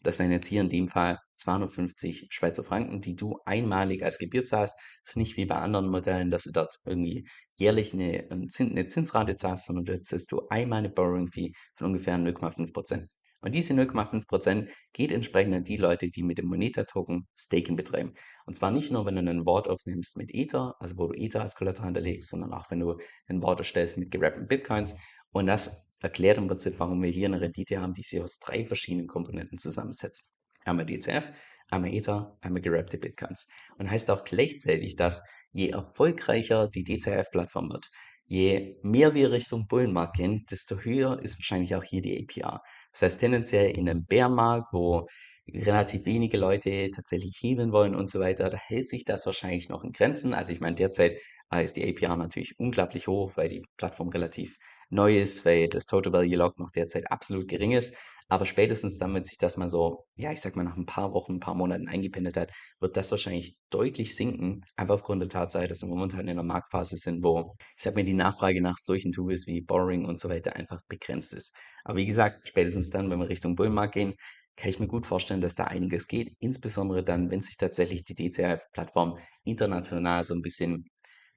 Das 0.03 0.19
wären 0.19 0.33
jetzt 0.33 0.49
hier 0.49 0.61
in 0.61 0.69
dem 0.69 0.89
Fall 0.89 1.19
250 1.37 2.27
Schweizer 2.31 2.65
Franken, 2.65 3.01
die 3.01 3.15
du 3.15 3.39
einmalig 3.45 4.03
als 4.03 4.19
Gebühr 4.19 4.43
zahlst. 4.43 4.77
Das 5.05 5.13
ist 5.13 5.17
nicht 5.17 5.37
wie 5.37 5.47
bei 5.47 5.57
anderen 5.57 5.89
Modellen, 5.89 6.31
dass 6.31 6.45
du 6.45 6.53
dort 6.53 6.79
irgendwie 6.85 7.29
jährlich 7.57 7.93
eine, 7.93 8.31
ähm, 8.31 8.49
eine 8.59 8.87
Zinsrate 8.87 9.37
zahlst, 9.37 9.67
sondern 9.67 9.85
dort 9.85 10.05
zahlst 10.05 10.33
du 10.33 10.47
einmal 10.49 10.81
eine 10.81 10.91
Borrowing 10.91 11.29
Fee 11.29 11.53
von 11.77 11.89
ungefähr 11.89 12.17
0,5%. 12.19 13.07
Und 13.43 13.55
diese 13.55 13.75
0,5% 13.75 14.69
geht 14.93 15.13
entsprechend 15.13 15.55
an 15.55 15.65
die 15.65 15.77
Leute, 15.77 16.09
die 16.09 16.23
mit 16.23 16.39
dem 16.39 16.47
Moneta-Token 16.47 17.27
Staking 17.37 17.77
betreiben. 17.77 18.15
Und 18.47 18.55
zwar 18.55 18.71
nicht 18.71 18.93
nur, 18.93 19.05
wenn 19.05 19.17
du 19.17 19.31
ein 19.31 19.45
Wort 19.45 19.69
aufnimmst 19.69 20.17
mit 20.17 20.33
Ether, 20.33 20.77
also 20.79 20.97
wo 20.97 21.09
du 21.09 21.15
Ether 21.19 21.43
als 21.43 21.57
Kollateral 21.57 21.89
hinterlegst, 21.89 22.31
sondern 22.31 22.55
auch, 22.55 22.71
wenn 22.71 22.81
du 22.81 22.97
ein 23.27 23.43
Wort 23.43 23.59
erstellst 23.59 23.99
mit 23.99 24.13
gerappten 24.13 24.47
Bitcoins. 24.47 24.97
Und 25.33 25.47
das 25.47 25.91
erklärt 26.01 26.39
im 26.39 26.47
Prinzip, 26.47 26.79
warum 26.79 27.03
wir 27.03 27.11
hier 27.11 27.27
eine 27.27 27.41
Rendite 27.41 27.81
haben, 27.81 27.95
die 27.95 28.03
sich 28.03 28.21
aus 28.21 28.39
drei 28.39 28.65
verschiedenen 28.65 29.09
Komponenten 29.09 29.59
zusammensetzt. 29.59 30.33
Einmal 30.65 30.87
DCF, 30.87 31.33
einmal 31.73 31.93
Ether, 31.93 32.37
einmal 32.41 32.63
gerappte 32.63 32.99
Bitcoins. 32.99 33.49
Und 33.79 33.91
heißt 33.91 34.11
auch 34.11 34.25
gleichzeitig, 34.25 34.97
dass 34.97 35.23
je 35.53 35.71
erfolgreicher 35.71 36.69
die 36.69 36.85
DCF-Plattform 36.85 37.71
wird, 37.71 37.91
je 38.25 38.77
mehr 38.83 39.15
wir 39.15 39.33
Richtung 39.33 39.67
Bullenmarkt 39.67 40.17
gehen, 40.17 40.45
desto 40.51 40.79
höher 40.79 41.21
ist 41.23 41.39
wahrscheinlich 41.39 41.75
auch 41.75 41.83
hier 41.83 42.03
die 42.03 42.23
APR. 42.23 42.61
Das 42.93 43.03
heißt, 43.03 43.21
tendenziell 43.21 43.71
in 43.77 43.89
einem 43.89 44.05
Bärenmarkt, 44.07 44.73
wo 44.73 45.07
relativ 45.49 46.05
wenige 46.07 46.37
Leute 46.37 46.91
tatsächlich 46.95 47.37
hebeln 47.41 47.73
wollen 47.73 47.95
und 47.95 48.09
so 48.09 48.21
weiter, 48.21 48.49
da 48.51 48.57
hält 48.57 48.89
sich 48.89 49.05
das 49.05 49.27
wahrscheinlich 49.27 49.69
noch 49.69 49.85
in 49.85 49.93
Grenzen. 49.93 50.35
Also 50.35 50.53
ich 50.53 50.61
meine, 50.61 50.77
derzeit 50.77 51.19
ist 51.61 51.77
die 51.77 51.87
APR 51.87 52.17
natürlich 52.17 52.59
unglaublich 52.59 53.09
hoch, 53.09 53.33
weil 53.37 53.49
die 53.49 53.63
Plattform 53.77 54.09
relativ 54.09 54.57
neu 54.89 55.19
ist, 55.19 55.45
weil 55.45 55.69
das 55.69 55.87
Total 55.87 56.13
Value 56.13 56.37
Log 56.37 56.59
noch 56.59 56.71
derzeit 56.71 57.11
absolut 57.11 57.49
gering 57.49 57.73
ist. 57.73 57.95
Aber 58.29 58.47
spätestens 58.47 58.99
dann, 58.99 59.13
wenn 59.13 59.25
sich 59.25 59.37
das 59.37 59.59
mal 59.59 59.69
so, 59.69 60.07
ja, 60.17 60.33
ich 60.33 60.41
sag 60.41 60.57
mal, 60.57 60.63
nach 60.63 60.79
ein 60.79 60.87
paar 60.87 61.13
Wochen, 61.13 61.35
ein 61.35 61.41
paar 61.41 61.55
Monaten 61.55 61.89
eingependelt 61.89 62.39
hat, 62.39 62.51
wird 62.81 62.97
das 62.97 63.11
wahrscheinlich 63.11 63.59
deutlich 63.69 64.17
sinken. 64.17 64.65
Einfach 64.77 64.95
aufgrund 64.95 65.21
der 65.21 65.29
Tatsache, 65.29 65.69
dass 65.69 65.83
wir 65.83 65.89
momentan 65.89 66.21
in 66.21 66.31
einer 66.31 66.43
Marktphase 66.43 66.97
sind, 66.97 67.23
wo, 67.23 67.55
ich 67.77 67.83
sag 67.83 67.95
mal, 67.95 68.05
die 68.05 68.15
Nachfrage 68.15 68.63
nach 68.63 68.79
solchen 68.79 69.13
Tools 69.13 69.47
wie 69.47 69.61
Borrowing 69.61 70.07
und 70.07 70.19
so 70.19 70.31
weiter 70.31 70.57
einfach 70.57 70.81
begrenzt 70.89 71.35
ist. 71.35 71.55
Aber 71.85 71.99
wie 71.99 72.07
gesagt, 72.07 72.49
spätestens 72.49 72.89
dann, 72.89 73.11
wenn 73.11 73.19
wir 73.19 73.29
Richtung 73.29 73.55
Bullmarkt 73.55 73.95
gehen, 73.95 74.15
kann 74.63 74.71
ich 74.71 74.79
mir 74.79 74.87
gut 74.87 75.07
vorstellen, 75.07 75.41
dass 75.41 75.57
da 75.57 75.65
einiges 75.65 76.07
geht. 76.07 76.37
Insbesondere 76.39 77.03
dann, 77.03 77.33
wenn 77.33 77.41
sich 77.41 77.57
tatsächlich 77.57 78.05
die 78.05 78.15
DCF-Plattform 78.15 79.19
international 79.43 80.23
so 80.23 80.35
ein 80.35 80.43
bisschen 80.43 80.89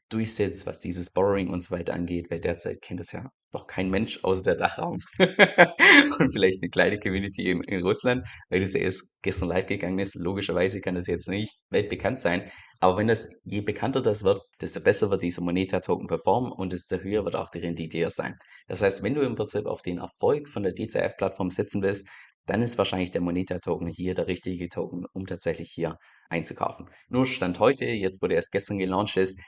durchsetzt, 0.09 0.65
was 0.65 0.79
dieses 0.79 1.09
Borrowing 1.09 1.49
und 1.49 1.61
so 1.61 1.71
weiter 1.75 1.93
angeht, 1.93 2.29
weil 2.29 2.39
derzeit 2.39 2.81
kennt 2.81 2.99
es 2.99 3.11
ja 3.11 3.29
noch 3.53 3.67
kein 3.67 3.89
Mensch 3.89 4.19
außer 4.23 4.43
der 4.43 4.55
Dachraum 4.55 4.99
und 5.19 6.31
vielleicht 6.31 6.61
eine 6.61 6.69
kleine 6.69 6.99
Community 6.99 7.49
in, 7.49 7.61
in 7.63 7.81
Russland, 7.81 8.27
weil 8.49 8.59
das 8.59 8.73
ja 8.73 8.81
erst 8.81 9.21
gestern 9.21 9.49
live 9.49 9.65
gegangen 9.65 9.97
ist. 9.99 10.15
Logischerweise 10.15 10.81
kann 10.81 10.95
das 10.95 11.07
jetzt 11.07 11.29
nicht 11.29 11.55
weltbekannt 11.69 12.19
sein, 12.19 12.51
aber 12.79 12.97
wenn 12.97 13.07
das, 13.07 13.39
je 13.45 13.61
bekannter 13.61 14.01
das 14.01 14.23
wird, 14.23 14.41
desto 14.61 14.81
besser 14.81 15.09
wird 15.09 15.23
dieser 15.23 15.41
Moneta-Token 15.41 16.07
performen 16.07 16.51
und 16.51 16.73
desto 16.73 16.97
höher 16.97 17.23
wird 17.23 17.35
auch 17.35 17.49
die 17.49 17.59
Rendite 17.59 18.09
sein. 18.09 18.35
Das 18.67 18.81
heißt, 18.81 19.03
wenn 19.03 19.15
du 19.15 19.21
im 19.21 19.35
Prinzip 19.35 19.65
auf 19.65 19.81
den 19.81 19.97
Erfolg 19.97 20.49
von 20.49 20.63
der 20.63 20.73
DCF-Plattform 20.73 21.49
setzen 21.49 21.81
willst, 21.81 22.07
dann 22.45 22.61
ist 22.61 22.77
wahrscheinlich 22.77 23.11
der 23.11 23.21
Moneta-Token 23.21 23.87
hier 23.87 24.13
der 24.13 24.27
richtige 24.27 24.69
Token, 24.69 25.05
um 25.13 25.25
tatsächlich 25.25 25.71
hier 25.73 25.97
einzukaufen. 26.29 26.89
Nur 27.09 27.25
Stand 27.25 27.59
heute, 27.59 27.85
jetzt 27.85 28.21
der 28.21 28.31
erst 28.31 28.51
gestern 28.51 28.77
gelauncht 28.77 29.17
ist, 29.17 29.39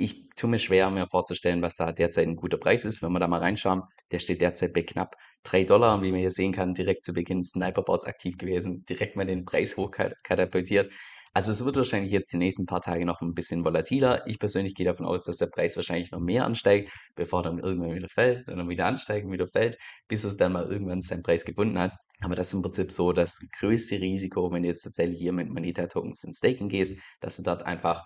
ich 0.00 0.28
tue 0.36 0.48
mir 0.48 0.58
schwer, 0.58 0.90
mir 0.90 1.06
vorzustellen, 1.06 1.62
was 1.62 1.76
da 1.76 1.92
derzeit 1.92 2.26
ein 2.26 2.36
guter 2.36 2.56
Preis 2.56 2.84
ist. 2.84 3.02
Wenn 3.02 3.12
wir 3.12 3.20
da 3.20 3.28
mal 3.28 3.40
reinschauen, 3.40 3.82
der 4.10 4.18
steht 4.18 4.40
derzeit 4.40 4.72
bei 4.72 4.82
knapp 4.82 5.16
3 5.44 5.64
Dollar. 5.64 5.94
Und 5.94 6.02
wie 6.02 6.10
man 6.10 6.20
hier 6.20 6.30
sehen 6.30 6.52
kann, 6.52 6.74
direkt 6.74 7.04
zu 7.04 7.12
Beginn 7.12 7.44
Sniperbots 7.44 8.06
aktiv 8.06 8.38
gewesen, 8.38 8.84
direkt 8.88 9.16
mal 9.16 9.26
den 9.26 9.44
Preis 9.44 9.76
hochkatapultiert. 9.76 10.92
Also 11.32 11.52
es 11.52 11.64
wird 11.64 11.76
wahrscheinlich 11.76 12.10
jetzt 12.10 12.32
die 12.32 12.38
nächsten 12.38 12.66
paar 12.66 12.80
Tage 12.80 13.04
noch 13.04 13.20
ein 13.20 13.34
bisschen 13.34 13.64
volatiler. 13.64 14.26
Ich 14.26 14.40
persönlich 14.40 14.74
gehe 14.74 14.86
davon 14.86 15.06
aus, 15.06 15.24
dass 15.24 15.36
der 15.36 15.46
Preis 15.46 15.76
wahrscheinlich 15.76 16.10
noch 16.10 16.18
mehr 16.18 16.44
ansteigt, 16.44 16.90
bevor 17.14 17.42
dann 17.44 17.60
irgendwann 17.60 17.94
wieder 17.94 18.08
fällt, 18.08 18.48
dann 18.48 18.68
wieder 18.68 18.86
ansteigt 18.86 19.26
und 19.26 19.32
wieder 19.32 19.46
fällt, 19.46 19.76
bis 20.08 20.24
es 20.24 20.36
dann 20.36 20.52
mal 20.52 20.66
irgendwann 20.66 21.02
seinen 21.02 21.22
Preis 21.22 21.44
gefunden 21.44 21.78
hat. 21.78 21.92
Aber 22.20 22.34
das 22.34 22.48
ist 22.48 22.54
im 22.54 22.62
Prinzip 22.62 22.90
so 22.90 23.12
das 23.12 23.40
größte 23.60 24.00
Risiko, 24.00 24.50
wenn 24.50 24.62
du 24.62 24.68
jetzt 24.68 24.82
tatsächlich 24.82 25.20
hier 25.20 25.32
mit 25.32 25.48
Moneta-Tokens 25.48 26.24
in 26.24 26.34
Staking 26.34 26.68
gehst, 26.68 26.96
dass 27.20 27.36
du 27.36 27.44
dort 27.44 27.64
einfach 27.64 28.02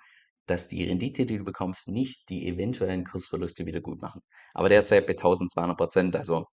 dass 0.46 0.68
die 0.68 0.85
Rendite, 0.85 1.26
die 1.26 1.38
du 1.38 1.44
bekommst, 1.44 1.88
nicht 1.88 2.28
die 2.28 2.48
eventuellen 2.48 3.04
Kursverluste 3.04 3.66
wieder 3.66 3.80
gut 3.80 4.00
machen. 4.02 4.20
Aber 4.52 4.68
derzeit 4.68 5.07
bei 5.07 5.12
1200 5.12 5.76
Prozent, 5.76 6.16
also 6.16 6.46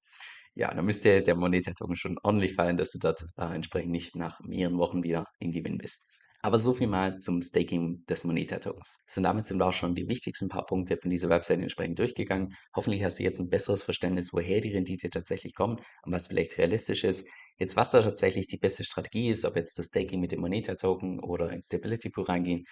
ja, 0.53 0.73
da 0.73 0.81
müsste 0.81 1.21
der 1.21 1.35
Moneta-Token 1.35 1.95
schon 1.95 2.17
ordentlich 2.23 2.55
fallen, 2.55 2.77
dass 2.77 2.91
du 2.91 2.99
dort 2.99 3.25
äh, 3.37 3.55
entsprechend 3.55 3.91
nicht 3.91 4.15
nach 4.15 4.39
mehreren 4.41 4.77
Wochen 4.77 5.03
wieder 5.03 5.25
in 5.39 5.51
Gewinn 5.51 5.77
bist. 5.77 6.07
Aber 6.43 6.57
so 6.57 6.73
viel 6.73 6.87
mal 6.87 7.17
zum 7.17 7.41
Staking 7.43 8.03
des 8.09 8.23
Moneta-Tokens. 8.23 9.03
So, 9.05 9.21
damit 9.21 9.45
sind 9.45 9.59
wir 9.59 9.67
auch 9.67 9.73
schon 9.73 9.93
die 9.93 10.07
wichtigsten 10.07 10.49
paar 10.49 10.65
Punkte 10.65 10.97
von 10.97 11.11
dieser 11.11 11.29
Webseite 11.29 11.61
entsprechend 11.61 11.99
durchgegangen. 11.99 12.55
Hoffentlich 12.75 13.03
hast 13.03 13.19
du 13.19 13.23
jetzt 13.23 13.39
ein 13.39 13.49
besseres 13.49 13.83
Verständnis, 13.83 14.33
woher 14.33 14.59
die 14.59 14.73
Rendite 14.73 15.11
tatsächlich 15.11 15.53
kommt 15.53 15.81
und 16.03 16.11
was 16.11 16.27
vielleicht 16.27 16.57
realistisch 16.57 17.03
ist. 17.03 17.27
Jetzt, 17.59 17.75
was 17.75 17.91
da 17.91 18.01
tatsächlich 18.01 18.47
die 18.47 18.57
beste 18.57 18.83
Strategie 18.83 19.29
ist, 19.29 19.45
ob 19.45 19.55
jetzt 19.55 19.77
das 19.77 19.87
Staking 19.87 20.19
mit 20.19 20.31
dem 20.31 20.41
Moneta-Token 20.41 21.19
oder 21.19 21.51
in 21.51 21.61
Stability 21.61 22.09
Pool 22.09 22.23
reingehen, 22.23 22.65